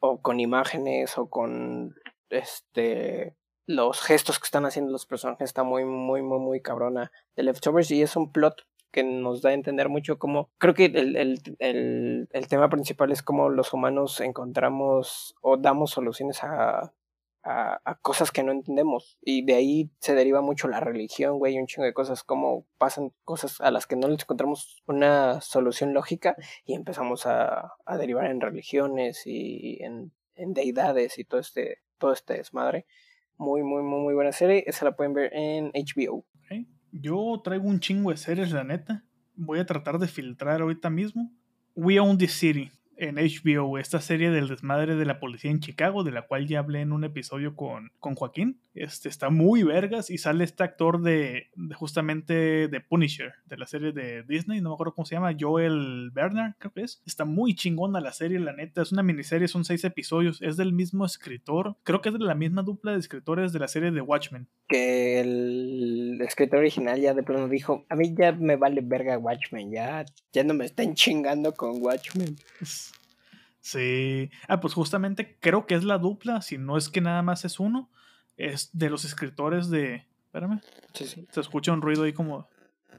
[0.00, 1.94] o con imágenes o con
[2.30, 3.36] este
[3.68, 7.12] los gestos que están haciendo los personajes está muy, muy, muy, muy cabrona.
[7.34, 10.86] The Leftovers y es un plot que nos da a entender mucho cómo, creo que
[10.86, 16.92] el, el, el, el tema principal es cómo los humanos encontramos o damos soluciones a,
[17.48, 19.18] a, cosas que no entendemos.
[19.22, 23.12] Y de ahí se deriva mucho la religión, güey, un chingo de cosas, como pasan
[23.24, 28.26] cosas a las que no les encontramos una solución lógica y empezamos a, a derivar
[28.26, 32.86] en religiones y en, en deidades y todo este, todo este desmadre.
[33.36, 34.64] Muy, muy, muy, muy buena serie.
[34.66, 36.24] Esa la pueden ver en HBO.
[36.92, 39.04] Yo traigo un chingo de series, la neta.
[39.34, 41.32] Voy a tratar de filtrar ahorita mismo.
[41.74, 46.04] We Own the City en HBO, esta serie del desmadre de la policía en Chicago,
[46.04, 48.60] de la cual ya hablé en un episodio con, con Joaquín.
[48.74, 53.66] Este está muy vergas y sale este actor de, de justamente de Punisher, de la
[53.66, 57.02] serie de Disney, no me acuerdo cómo se llama, Joel Bernard, creo que es.
[57.06, 58.82] Está muy chingona la serie, la neta.
[58.82, 60.40] Es una miniserie, son seis episodios.
[60.42, 63.68] Es del mismo escritor, creo que es de la misma dupla de escritores de la
[63.68, 64.48] serie de Watchmen.
[64.68, 69.70] Que el escritor original ya de plano dijo, a mí ya me vale verga Watchmen,
[69.70, 72.36] ya, ya no me están chingando con Watchmen.
[73.60, 74.30] Sí.
[74.48, 77.60] Ah, pues justamente creo que es la dupla, si no es que nada más es
[77.60, 77.90] uno.
[78.36, 80.06] Es de los escritores de.
[80.26, 80.60] Espérame.
[80.94, 81.26] Sí, sí.
[81.30, 82.48] Se escucha un ruido ahí como.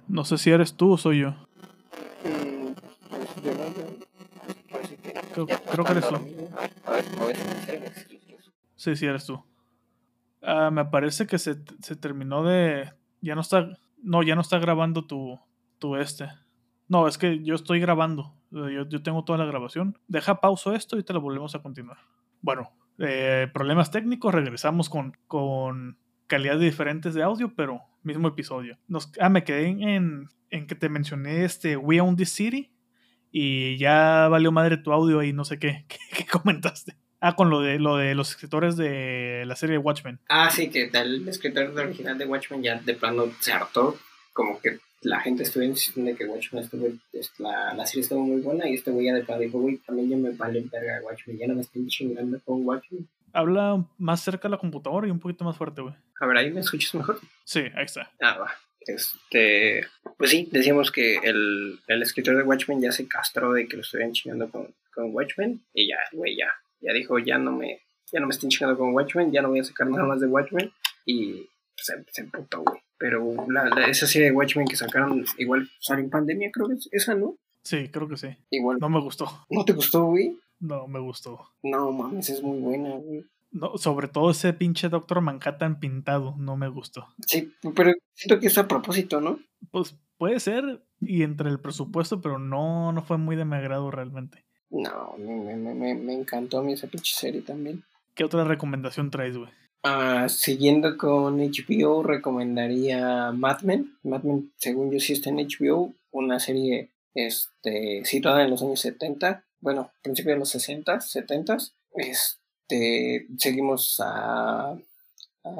[0.08, 1.30] No sé si eres tú o soy yo.
[1.32, 2.74] Mm,
[3.10, 6.16] pues, yo no- yo- parece que Creo, creo que eres tú.
[6.16, 6.20] A
[6.62, 7.92] ver, a.
[8.76, 9.44] Sí, sí, eres tú.
[10.42, 12.92] Ah, me parece que se, se terminó de.
[13.22, 13.68] Ya no está.
[14.02, 15.40] No, ya no está grabando tu,
[15.80, 16.28] tu este.
[16.88, 18.34] No, es que yo estoy grabando.
[18.52, 19.98] Yo, yo tengo toda la grabación.
[20.08, 21.98] Deja pauso esto y te lo volvemos a continuar.
[22.42, 24.34] Bueno, eh, problemas técnicos.
[24.34, 25.98] Regresamos con, con
[26.28, 28.78] calidades diferentes de audio, pero mismo episodio.
[29.20, 32.72] Ah, me quedé en, en que te mencioné este We Own This City.
[33.32, 36.98] Y ya valió madre tu audio y no sé qué, qué, qué comentaste.
[37.22, 40.20] Ah, con lo de, lo de los escritores de la serie Watchmen.
[40.30, 43.98] Ah, sí, que el escritor original de Watchmen ya de plano se hartó.
[44.32, 48.22] Como que la gente estuvo insistiendo de que Watchmen estuvo, es- la, la serie estuvo
[48.26, 51.02] muy buena y este güey ya de plano dijo, güey, también ya me vale verga
[51.04, 53.08] Watchmen, ya no me estoy chingando con Watchmen.
[53.32, 55.94] Habla más cerca de la computadora y un poquito más fuerte, güey.
[56.20, 57.20] A ver, ahí me escuchas mejor.
[57.44, 58.12] Sí, ahí está.
[58.20, 58.52] Ah, va.
[58.82, 59.86] Este,
[60.18, 63.82] pues sí, decíamos que el, el escritor de Watchmen ya se castró de que lo
[63.84, 66.48] estuvieran chingando con, con Watchmen y ya, güey, ya,
[66.82, 67.82] ya dijo, ya no me,
[68.12, 70.28] ya no me estén chingando con Watchmen, ya no voy a sacar nada más de
[70.28, 70.72] Watchmen
[71.06, 71.48] y
[71.84, 72.80] se, se emputó, güey.
[72.98, 76.76] Pero la, la- esa serie de Watchmen que sacaron, igual salió en pandemia, creo que
[76.76, 77.36] es esa, ¿no?
[77.64, 78.28] Sí, creo que sí.
[78.50, 78.78] Igual.
[78.80, 79.28] No me gustó.
[79.50, 80.38] ¿No te gustó, güey?
[80.60, 81.40] No me gustó.
[81.64, 83.26] No, mames, es muy buena, güey.
[83.52, 87.08] No, sobre todo ese pinche Doctor Manhattan pintado, no me gustó.
[87.26, 89.40] Sí, pero siento que es a propósito, ¿no?
[89.72, 93.90] Pues puede ser, y entre el presupuesto, pero no, no fue muy de mi agrado
[93.90, 94.46] realmente.
[94.70, 97.84] No, me, me, me, me encantó a mí esa pinche serie también.
[98.14, 99.50] ¿Qué otra recomendación traes, güey?
[99.82, 103.98] Ah, siguiendo con HBO, recomendaría Mad Men.
[104.04, 105.94] Mad Men, según yo, sí está en HBO.
[106.12, 109.46] Una serie este, situada en los años 70.
[109.62, 111.58] Bueno, principio de los 60, 70.
[111.94, 114.78] Este, seguimos a,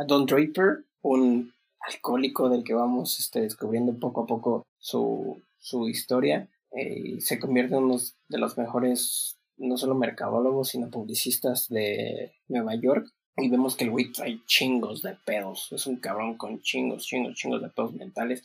[0.06, 6.50] Don Draper, un alcohólico del que vamos este, descubriendo poco a poco su, su historia.
[6.72, 7.98] eh, y se convierte en uno
[8.28, 13.08] de los mejores, no solo mercadólogos, sino publicistas de Nueva York
[13.42, 15.68] y vemos que el güey trae chingos de pedos.
[15.72, 18.44] Es un cabrón con chingos, chingos, chingos de pedos mentales.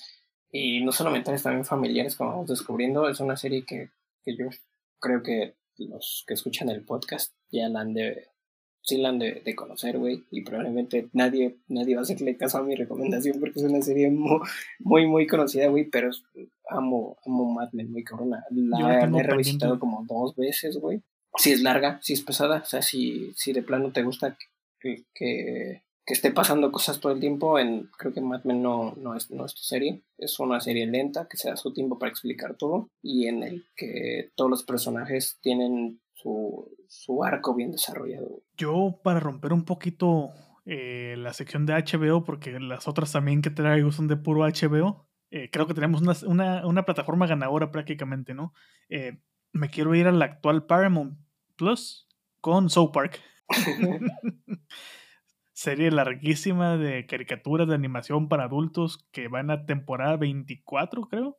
[0.51, 3.09] Y no solo mentales, también familiares, como vamos descubriendo.
[3.09, 3.91] Es una serie que,
[4.25, 4.47] que yo
[5.01, 8.29] creo que los que escuchan el podcast ya la han de,
[8.81, 10.23] sí la han de, de conocer, güey.
[10.31, 14.11] Y probablemente nadie, nadie va a hacerle caso a mi recomendación porque es una serie
[14.11, 14.39] muy,
[14.79, 15.85] muy, muy conocida, güey.
[15.91, 16.23] Pero es-
[16.71, 18.45] amo, amo Mad Men, muy cabrona.
[18.51, 19.81] La La he revisitado pendiente.
[19.81, 21.03] como dos veces, güey.
[21.37, 24.37] Si es larga, si es pesada, o sea, si, si de plano te gusta
[24.85, 29.17] que, que, esté pasando cosas todo el tiempo, en, creo que Mad Men no, no,
[29.17, 30.03] es, no es tu serie.
[30.19, 33.65] Es una serie lenta que se da su tiempo para explicar todo y en el
[33.75, 38.43] que todos los personajes tienen su, su arco bien desarrollado.
[38.57, 40.33] Yo, para romper un poquito
[40.67, 45.07] eh, la sección de HBO, porque las otras también que traigo son de puro HBO,
[45.31, 48.53] eh, creo que tenemos una, una, una plataforma ganadora prácticamente, ¿no?
[48.89, 49.19] Eh,
[49.53, 51.19] me quiero ir al actual Paramount
[51.57, 52.09] Plus
[52.41, 53.21] con South Park.
[55.53, 61.39] serie larguísima de caricaturas de animación para adultos que van a temporada 24, creo.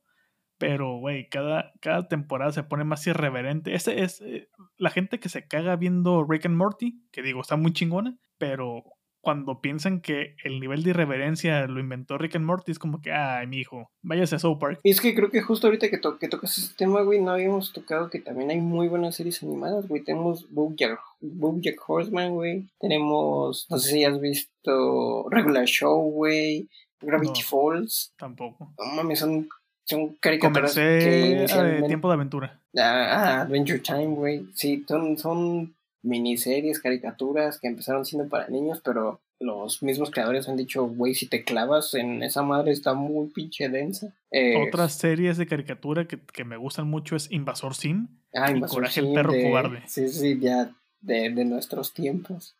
[0.58, 3.76] Pero, güey, cada, cada temporada se pone más irreverente.
[3.76, 4.47] Ese es eh,
[4.78, 8.84] la gente que se caga viendo Rick and Morty, que digo, está muy chingona, pero
[9.26, 13.12] cuando piensan que el nivel de irreverencia lo inventó Rick and Morty, es como que,
[13.12, 14.80] ay, mi hijo, váyase a South Park.
[14.84, 17.32] Y es que creo que justo ahorita que, to que tocas ese tema, güey, no
[17.32, 20.04] habíamos tocado que también hay muy buenas series animadas, güey.
[20.04, 22.68] Tenemos Bojack, Bojack Horseman, güey.
[22.80, 26.70] Tenemos, no sé si has visto Regular Show, güey.
[27.02, 28.14] Gravity Falls.
[28.18, 28.74] Tampoco.
[28.78, 29.50] No mames, son,
[29.86, 31.88] son caricaturas que inicialmente...
[31.88, 32.62] Tiempo de Aventura.
[32.78, 34.46] Ah, ah, Adventure Time, güey.
[34.54, 35.75] Sí, son, son
[36.06, 41.28] miniseries, caricaturas que empezaron siendo para niños, pero los mismos creadores han dicho, güey, si
[41.28, 44.14] te clavas en esa madre está muy pinche densa.
[44.32, 48.62] Eh, Otras series de caricatura que, que, me gustan mucho es Invasor Sim ah, y
[48.62, 49.84] Coraje el perro cobarde.
[49.88, 52.56] Sí, sí, ya de, de nuestros tiempos.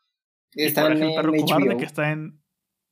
[0.54, 2.42] Está Coraje el perro cobarde que está en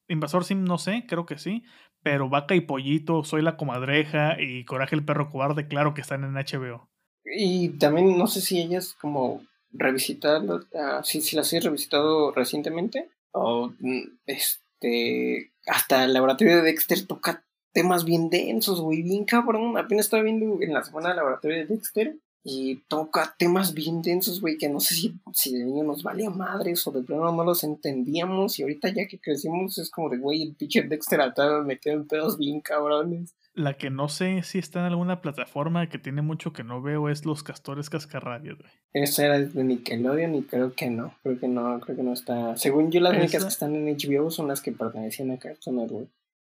[0.08, 1.64] Invasor Sim, no sé, creo que sí,
[2.02, 6.24] pero Vaca y Pollito, Soy la Comadreja y Coraje el perro cobarde, claro que están
[6.24, 6.90] en HBO.
[7.26, 9.42] Y también no sé si ellas como
[9.74, 16.62] revisitarlo, uh, si, si las he revisitado recientemente, o mm, este, hasta el laboratorio de
[16.64, 17.44] Dexter toca
[17.74, 19.78] temas bien densos, güey, bien cabrón.
[19.78, 24.42] Apenas estaba viendo en la semana del laboratorio de Dexter y toca temas bien densos,
[24.42, 27.44] güey, que no sé si, si de niño nos valía madres o de plano no
[27.44, 28.60] los entendíamos.
[28.60, 31.96] Y ahorita ya que crecimos es como de, güey, el pinche Dexter atado me quedo
[31.96, 33.34] en pedos bien cabrones.
[33.56, 37.08] La que no sé si está en alguna plataforma que tiene mucho que no veo
[37.08, 38.72] es Los Castores Cascarrabias, güey.
[38.94, 41.14] Esa era de Nickelodeon y creo que no.
[41.22, 42.58] Creo que no, creo que no está.
[42.58, 46.10] Según yo, las únicas que están en HBO son las que pertenecían a Cartoon Network.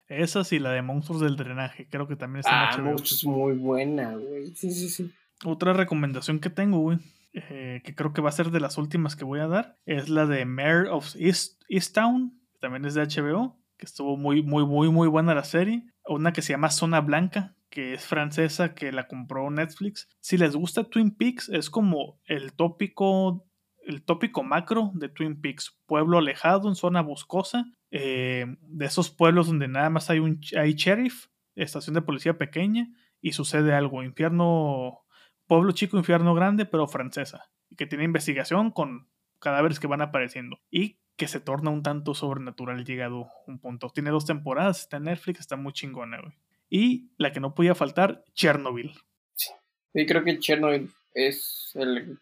[0.07, 2.95] Esas y la de Monstruos del Drenaje, creo que también está en HBO.
[2.97, 4.47] Ah, es muy buena, güey.
[4.55, 5.11] Sí, sí, sí.
[5.45, 6.97] Otra recomendación que tengo, güey,
[7.33, 10.09] eh, que creo que va a ser de las últimas que voy a dar, es
[10.09, 14.89] la de Mayor of East, Easttown, también es de HBO, que estuvo muy, muy, muy,
[14.89, 19.07] muy buena la serie una que se llama Zona Blanca, que es francesa, que la
[19.07, 20.07] compró Netflix.
[20.19, 23.47] Si les gusta Twin Peaks, es como el tópico,
[23.85, 25.77] el tópico macro de Twin Peaks.
[25.85, 30.73] Pueblo alejado, en zona boscosa, eh, de esos pueblos donde nada más hay un hay
[30.73, 32.89] sheriff, estación de policía pequeña,
[33.21, 34.03] y sucede algo.
[34.03, 35.01] Infierno,
[35.49, 37.49] pueblo chico, infierno grande, pero francesa.
[37.75, 40.59] Que tiene investigación con cadáveres que van apareciendo.
[40.69, 43.89] Y que se torna un tanto sobrenatural llegado un punto.
[43.89, 46.33] Tiene dos temporadas, está en Netflix, está muy chingona, güey.
[46.69, 48.93] Y la que no podía faltar, Chernobyl.
[49.33, 52.19] Sí, creo que Chernobyl es el...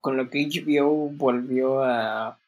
[0.00, 2.38] Con lo que HBO volvió a...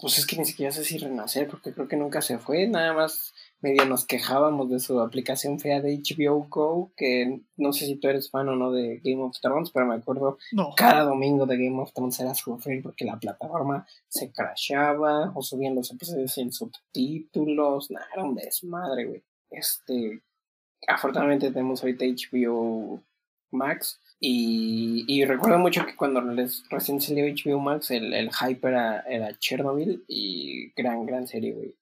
[0.00, 2.92] Pues es que ni siquiera sé si renacer, porque creo que nunca se fue, nada
[2.92, 7.96] más medio nos quejábamos de su aplicación fea de HBO Go, que no sé si
[7.96, 10.38] tú eres fan o no de Game of Thrones, pero me acuerdo
[10.76, 15.74] cada domingo de Game of Thrones era sufrir porque la plataforma se crashaba o subían
[15.74, 19.22] los episodios sin subtítulos, nada, era un desmadre, güey.
[19.50, 20.22] Este,
[20.86, 23.02] afortunadamente tenemos ahorita HBO
[23.52, 28.66] Max y, y recuerdo mucho que cuando les, recién salió HBO Max el, el hype
[28.68, 31.74] era, era Chernobyl y gran, gran serie, güey.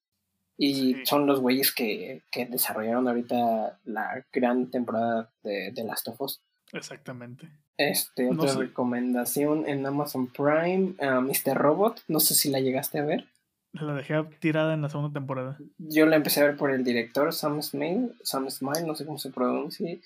[0.56, 6.20] Y son los güeyes que, que, desarrollaron ahorita la gran temporada de, de Last of
[6.20, 6.40] Us.
[6.72, 7.48] Exactamente.
[7.76, 11.56] Este, otra recomendación en Amazon Prime, uh, Mr.
[11.56, 13.26] Robot, no sé si la llegaste a ver.
[13.72, 15.58] La dejé tirada en la segunda temporada.
[15.78, 19.18] Yo la empecé a ver por el director Sam Smile, Sam Smile, no sé cómo
[19.18, 19.98] se pronuncia.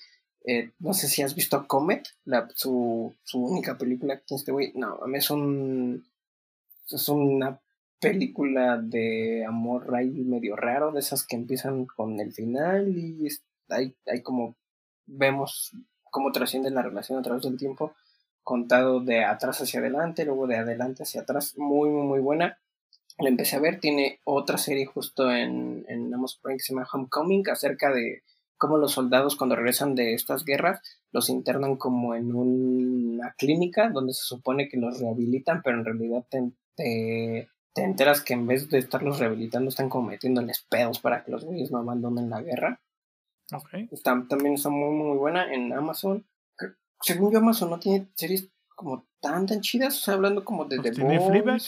[0.45, 4.71] Eh, no sé si has visto Comet, la, su, su única película que este güey.
[4.73, 6.03] No, a mí es un.
[6.89, 7.59] Es una
[7.99, 13.27] película de amor ahí medio raro, de esas que empiezan con el final y
[13.69, 14.55] hay, hay como
[15.05, 15.71] vemos
[16.09, 17.93] cómo trasciende la relación a través del tiempo,
[18.43, 22.57] contado de atrás hacia adelante, luego de adelante hacia atrás, muy, muy, muy buena.
[23.19, 26.87] La empecé a ver, tiene otra serie justo en, en Amazon Prime que se llama
[26.91, 28.23] Homecoming, acerca de
[28.57, 30.81] cómo los soldados cuando regresan de estas guerras
[31.11, 36.25] los internan como en una clínica donde se supone que los rehabilitan, pero en realidad
[36.29, 37.49] te
[37.83, 41.79] enteras que en vez de estarlos rehabilitando están cometiéndoles pedos para que los güeyes no
[41.79, 42.81] abandonen la guerra.
[43.51, 43.89] Okay.
[43.91, 46.25] Está, también está muy, muy buena en Amazon.
[47.01, 49.97] Según yo, Amazon no tiene series como tan, tan chidas.
[49.97, 51.61] O sea, hablando como de The ¿Tiene Fleabag?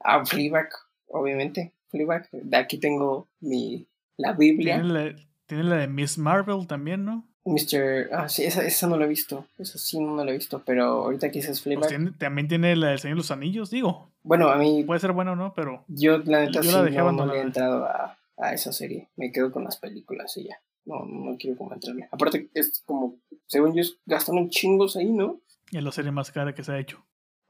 [0.00, 0.68] Ah, Fleabag,
[1.06, 1.74] obviamente.
[1.88, 2.28] Fleabag.
[2.30, 4.80] De aquí tengo mi, la Biblia.
[4.80, 5.16] Tiene la,
[5.46, 7.26] tiene la de Miss Marvel también, ¿no?
[7.44, 8.10] Mr.
[8.12, 9.46] Ah, sí, esa, esa no la he visto.
[9.58, 11.88] Esa sí no la he visto, pero ahorita que dices Fleabag.
[11.88, 14.12] Pues también tiene la del Señor de los Anillos, digo.
[14.28, 14.84] Bueno, a mí.
[14.84, 15.84] Puede ser bueno o no, pero.
[15.88, 19.08] Yo, la neta, sí, no, no le he entrado a, a, esa serie.
[19.16, 20.60] Me quedo con las películas y ya.
[20.84, 22.08] No, no quiero como entrarle.
[22.12, 23.16] Aparte, es como.
[23.46, 25.40] Según yo, gastan un chingos ahí, ¿no?
[25.70, 27.02] Y es la serie más cara que se ha hecho.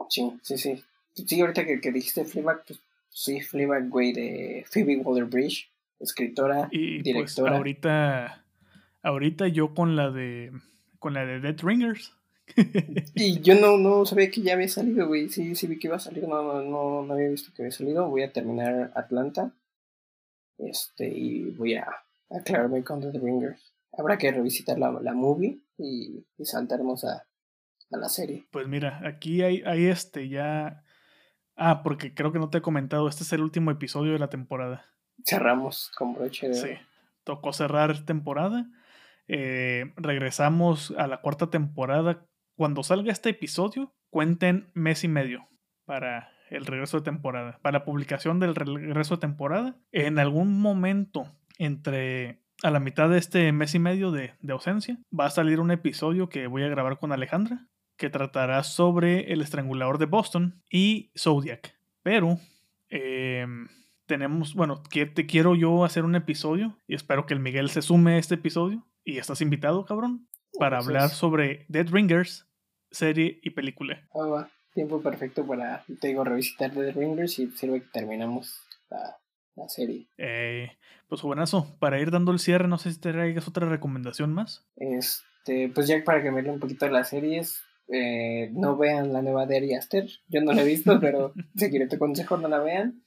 [0.09, 0.85] Sí, sí, sí.
[1.15, 2.81] Sí, ahorita que, que dijiste Fleabag, pues
[3.11, 7.51] Sí, Fleabag, güey, de Phoebe Waller-Bridge, escritora, y, pues, directora.
[7.51, 8.45] Pues, ahorita,
[9.03, 10.53] ahorita yo con la de,
[11.01, 12.15] con la de Dead Ringers.
[13.15, 15.29] Y yo no, no sabía que ya había salido, güey.
[15.29, 18.09] Sí, sí vi que iba a salir, no, no, no había visto que había salido.
[18.09, 19.55] Voy a terminar Atlanta.
[20.59, 21.87] Este, y voy a
[22.31, 23.75] aclararme con The Ringers.
[23.97, 27.27] Habrá que revisitar la, la movie y, y saltarnos a,
[27.91, 28.47] a la serie.
[28.51, 30.85] Pues mira, aquí hay, hay este ya.
[31.57, 34.31] Ah, porque creo que no te he comentado, este es el último episodio de la
[34.31, 34.87] temporada.
[35.25, 36.55] Cerramos con broche de.
[36.55, 36.71] Sí,
[37.25, 38.67] tocó cerrar temporada.
[39.27, 42.27] Eh, regresamos a la cuarta temporada.
[42.59, 45.47] Cuando salga este episodio, cuenten mes y medio
[45.85, 47.61] para el regreso de temporada.
[47.63, 49.77] Para la publicación del regreso de temporada.
[49.93, 51.29] En algún momento
[51.59, 55.61] entre a la mitad de este mes y medio de, de, ausencia, va a salir
[55.61, 60.61] un episodio que voy a grabar con Alejandra, que tratará sobre el estrangulador de Boston
[60.69, 61.79] y Zodiac.
[62.03, 62.41] Pero
[62.89, 63.69] em,
[64.07, 67.83] tenemos, bueno, que te quiero yo hacer un episodio y espero que el Miguel se
[67.83, 68.85] sume a este episodio.
[69.05, 70.27] Y estás invitado, cabrón,
[70.59, 72.48] para hablar sobre Dead Ringers,
[72.91, 74.07] serie y película.
[74.15, 78.61] Ah, Tiempo perfecto para, te digo, revisitar Dead Ringers y sirve que terminamos
[78.91, 79.19] la,
[79.57, 80.07] la serie.
[80.19, 80.71] Eh,
[81.09, 84.67] pues buenazo, para ir dando el cierre, no sé si te traigas otra recomendación más.
[84.77, 89.23] Este, pues ya para que me un poquito de las series, eh, no vean la
[89.23, 90.07] nueva de Ari Aster.
[90.29, 93.03] Yo no la he visto, pero si quieres te consejo no la vean.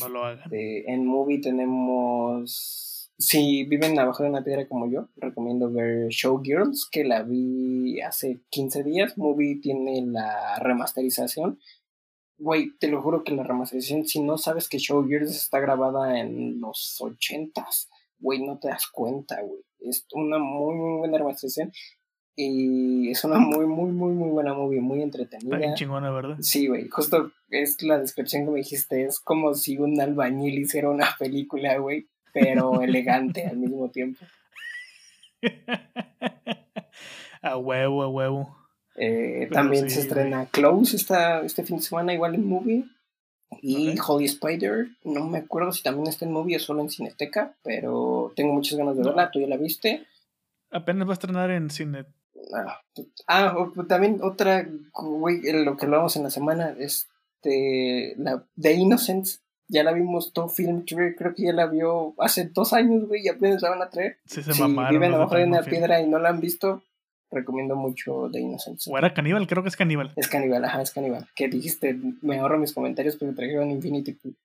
[0.00, 0.44] no lo hagan.
[0.44, 2.93] Este, en Movie tenemos.
[3.16, 8.40] Si viven abajo de una piedra como yo, recomiendo ver Showgirls, que la vi hace
[8.50, 9.16] 15 días.
[9.16, 11.58] Movie tiene la remasterización
[12.36, 16.60] Güey, te lo juro que la remasterización, si no sabes que Showgirls está grabada en
[16.60, 17.88] los ochentas,
[18.18, 19.60] güey, no te das cuenta, güey.
[19.78, 21.72] Es una muy, muy buena remasterización.
[22.36, 25.56] Y es una muy, muy, muy, muy buena movie, muy entretenida.
[25.56, 26.36] Está chingona, ¿verdad?
[26.40, 26.88] Sí, güey.
[26.88, 29.04] Justo es la descripción que me dijiste.
[29.04, 34.26] Es como si un albañil hiciera una película, güey, pero elegante al mismo tiempo.
[37.42, 38.56] a huevo, a huevo.
[38.96, 42.84] Eh, también se estrena Close esta, este fin de semana, igual en movie.
[43.62, 47.54] Y Holy Spider, no me acuerdo si también está en movie o solo en Cineteca,
[47.62, 49.30] pero tengo muchas ganas de verla.
[49.30, 50.04] ¿Tú ya la viste?
[50.70, 52.06] Apenas va a estrenar en Cine.
[52.52, 52.80] Ah,
[53.28, 53.56] ah
[53.88, 59.92] también otra, güey, lo que hablamos en la semana, este, la The Innocents, ya la
[59.92, 63.70] vimos todo Film creo que ya la vio hace dos años, güey, y apenas la
[63.70, 64.18] van a traer.
[64.26, 66.82] Sí, se si viven abajo de una piedra y no la han visto,
[67.30, 68.90] recomiendo mucho The Innocence.
[68.90, 69.46] ¿O era caníbal?
[69.46, 70.12] Creo que es caníbal.
[70.16, 71.28] Es caníbal, ajá, es caníbal.
[71.34, 74.36] Que dijiste, me ahorro mis comentarios porque trajeron Infinity Pool.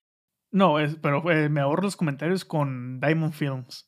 [0.51, 3.87] No, es, pero eh, me ahorro los comentarios con Diamond Films.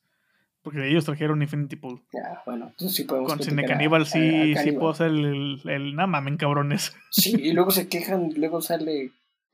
[0.62, 2.00] Porque ellos trajeron Infinity Pool.
[2.12, 3.32] Ya, bueno, entonces sí podemos.
[3.32, 6.94] Con Cine Caníbal sí, sí puedo hacer el, el, el mamen cabrones.
[7.10, 9.10] Sí, y luego se quejan, luego sale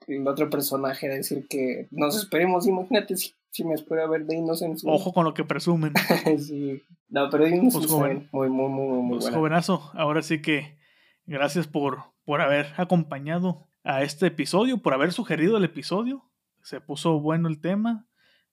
[0.09, 2.67] el otro personaje a decir que nos esperemos.
[2.67, 4.87] Imagínate si si me espera ver de Innocence.
[4.89, 5.93] Ojo con lo que presumen.
[6.39, 6.83] sí.
[7.09, 10.79] No, pero Innocence pues joven, muy, muy, muy, muy pues jovenazo, ahora sí que
[11.27, 16.25] gracias por, por haber acompañado a este episodio, por haber sugerido el episodio.
[16.63, 18.07] Se puso bueno el tema.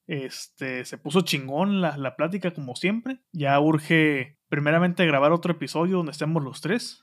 [0.07, 3.19] Este, se puso chingón la, la plática como siempre.
[3.31, 7.01] Ya urge primeramente grabar otro epuedio donde estemos los tres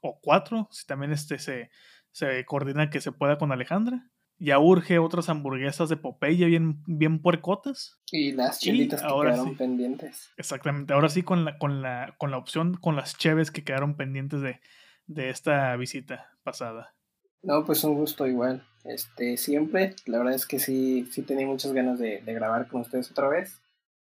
[0.00, 1.70] o cuatro, si también este se,
[2.14, 7.20] se coordina que se pueda con Alejandra ya urge otras hamburguesas de Popeye bien, bien
[7.22, 8.00] puercotas.
[8.10, 10.30] Y las chilitas que quedaron pendientes.
[10.36, 10.92] Exactamente.
[10.92, 14.40] Ahora sí con la, con la, con la opción, con las cheves que quedaron pendientes
[14.40, 14.60] de,
[15.06, 16.94] de esta visita pasada.
[17.42, 18.66] No, pues un gusto igual.
[18.84, 19.94] Este, siempre.
[20.06, 23.28] La verdad es que sí, sí tenía muchas ganas de, de grabar con ustedes otra
[23.28, 23.62] vez.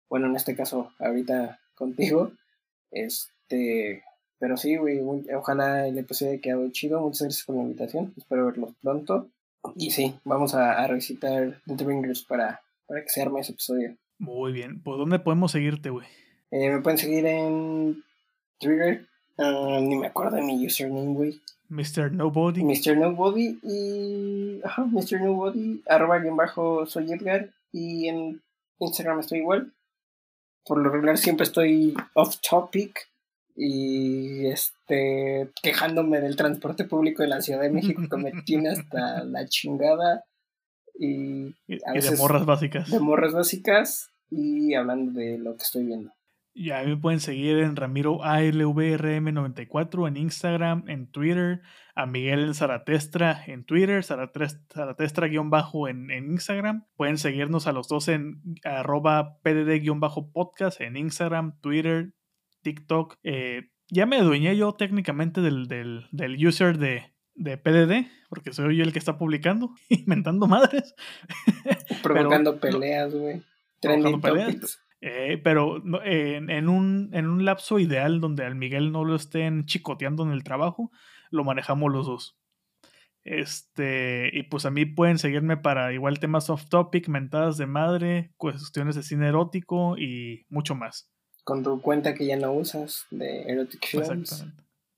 [0.09, 2.33] Bueno, en este caso, ahorita contigo.
[2.91, 4.03] Este,
[4.39, 5.01] pero sí, güey,
[5.35, 7.01] ojalá el episodio haya quedado chido.
[7.01, 8.13] Muchas gracias por la invitación.
[8.17, 9.27] Espero verlos pronto.
[9.75, 13.97] Y sí, vamos a, a recitar The Ringers para, para que se arme ese episodio.
[14.17, 14.81] Muy bien.
[14.81, 16.07] ¿Por dónde podemos seguirte, güey?
[16.51, 18.03] Eh, me pueden seguir en
[18.59, 19.05] Twitter.
[19.37, 21.41] Ah, ni me acuerdo de mi username, güey.
[21.67, 22.11] Mr.
[22.11, 22.63] Nobody.
[22.63, 22.97] Mr.
[22.97, 24.61] Nobody y.
[24.63, 25.21] Ajá, Mr.
[25.21, 25.83] Nobody.
[25.87, 27.49] Arroba bien bajo soy Edgar.
[27.71, 28.41] Y en
[28.79, 29.73] Instagram estoy igual.
[30.65, 33.09] Por lo regular siempre estoy off topic
[33.61, 39.25] y este quejándome del transporte público de la Ciudad de México que me tiene hasta
[39.25, 40.23] la chingada
[40.97, 41.49] y,
[41.85, 42.89] a de morras básicas.
[42.89, 46.13] De morras básicas y hablando de lo que estoy viendo.
[46.53, 51.61] Y a mí me pueden seguir en Ramiro ALVRM94 en Instagram, en Twitter,
[51.95, 56.85] a Miguel Zaratestra en Twitter, Zaratestra-bajo en, en Instagram.
[56.95, 62.13] Pueden seguirnos a los dos en arroba pdd-podcast en Instagram, Twitter,
[62.61, 63.17] TikTok.
[63.23, 68.77] Eh, ya me adueñé yo técnicamente del, del, del user de, de PDD, porque soy
[68.77, 70.93] yo el que está publicando, inventando madres.
[72.03, 73.41] Provocando peleas, güey.
[73.81, 74.79] Topics.
[75.01, 80.23] Eh, pero en, un, en un lapso ideal donde al Miguel no lo estén chicoteando
[80.23, 80.91] en el trabajo,
[81.31, 82.37] lo manejamos los dos.
[83.23, 88.33] Este, y pues a mí pueden seguirme para igual temas off topic, mentadas de madre,
[88.37, 91.11] cuestiones de cine erótico y mucho más.
[91.49, 94.45] Con tu cuenta que ya no usas de Erotic Films.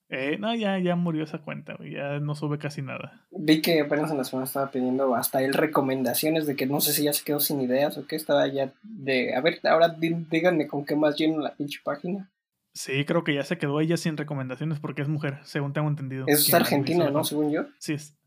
[0.10, 3.26] Eh, no, ya, ya murió esa cuenta, ya no sube casi nada.
[3.32, 6.92] Vi que apenas en la semana estaba pidiendo hasta él recomendaciones de que no sé
[6.92, 9.34] si ya se quedó sin ideas o qué estaba ya de.
[9.34, 12.30] A ver, ahora díganme con qué más lleno la pinche página.
[12.74, 16.26] Sí, creo que ya se quedó ella sin recomendaciones porque es mujer, según tengo entendido.
[16.28, 17.24] Es argentina, ¿no?
[17.24, 17.68] Según yo.
[17.78, 18.18] Sí, es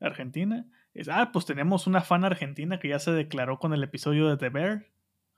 [0.00, 0.64] Argentina.
[0.94, 4.38] Es, ah, pues tenemos una fan argentina que ya se declaró con el episodio de
[4.38, 4.86] The Bear,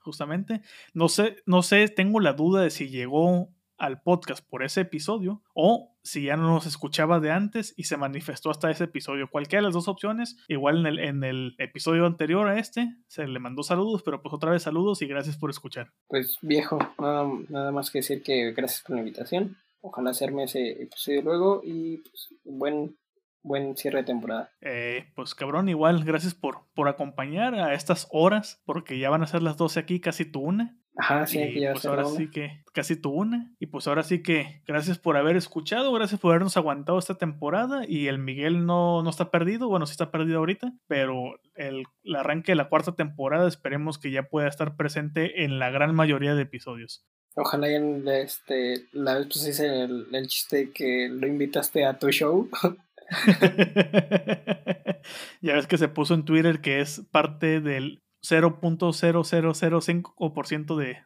[0.01, 0.61] justamente.
[0.93, 3.49] No sé, no sé, tengo la duda de si llegó
[3.81, 7.97] al podcast por ese episodio o si ya no nos escuchaba de antes y se
[7.97, 9.27] manifestó hasta ese episodio.
[9.27, 13.27] Cualquiera de las dos opciones, igual en el, en el episodio anterior a este, se
[13.27, 15.91] le mandó saludos, pero pues otra vez saludos y gracias por escuchar.
[16.07, 19.57] Pues viejo, nada, nada más que decir que gracias por la invitación.
[19.81, 22.95] Ojalá hacerme ese episodio luego y pues buen
[23.43, 24.51] buen cierre de temporada.
[24.61, 29.27] Eh, pues cabrón, igual, gracias por, por acompañar a estas horas, porque ya van a
[29.27, 30.77] ser las 12 aquí, casi tu una.
[30.97, 33.55] Ajá, sí, y pues ahora sí que casi tu una.
[33.59, 37.83] Y pues ahora sí que gracias por haber escuchado, gracias por habernos aguantado esta temporada.
[37.87, 41.85] Y el Miguel no, no está perdido, bueno, sí está perdido ahorita, pero el,
[42.15, 46.35] arranque de la cuarta temporada esperemos que ya pueda estar presente en la gran mayoría
[46.35, 47.05] de episodios.
[47.35, 47.79] Ojalá ya
[48.17, 52.49] este, la vez pues hice el, el chiste que lo invitaste a tu show.
[55.41, 60.97] ya ves que se puso en Twitter que es parte del 0.0005% de,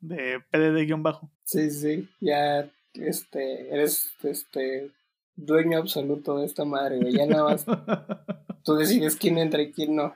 [0.00, 1.30] de PDD-bajo.
[1.44, 4.90] Sí, sí, ya este, eres este
[5.36, 7.12] dueño absoluto de esta madre, güey.
[7.14, 7.64] Ya nada más
[8.64, 10.14] tú decides quién entra y quién no.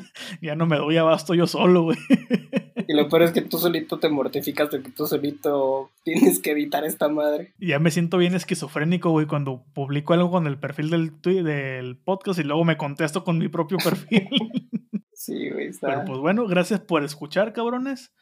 [0.42, 1.98] ya no me doy abasto yo solo, güey.
[2.88, 6.50] Y lo peor es que tú solito te mortificas de que tú solito tienes que
[6.50, 7.52] evitar esta madre.
[7.58, 12.40] Ya me siento bien esquizofrénico, güey, cuando publico algo con el perfil del, del podcast
[12.40, 14.28] y luego me contesto con mi propio perfil.
[15.12, 15.86] sí, güey, está.
[15.88, 18.12] Pero pues bueno, gracias por escuchar, cabrones.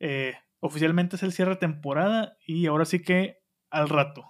[0.00, 3.38] Eh, oficialmente es el cierre de temporada y ahora sí que
[3.70, 4.24] al rato.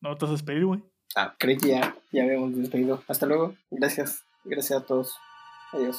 [0.00, 0.82] ¿No te vas a despedir, güey?
[1.16, 3.02] Ah, creí que ya, ya habíamos despedido.
[3.08, 3.54] Hasta luego.
[3.70, 4.22] Gracias.
[4.44, 5.16] Gracias a todos.
[5.72, 5.98] Adiós.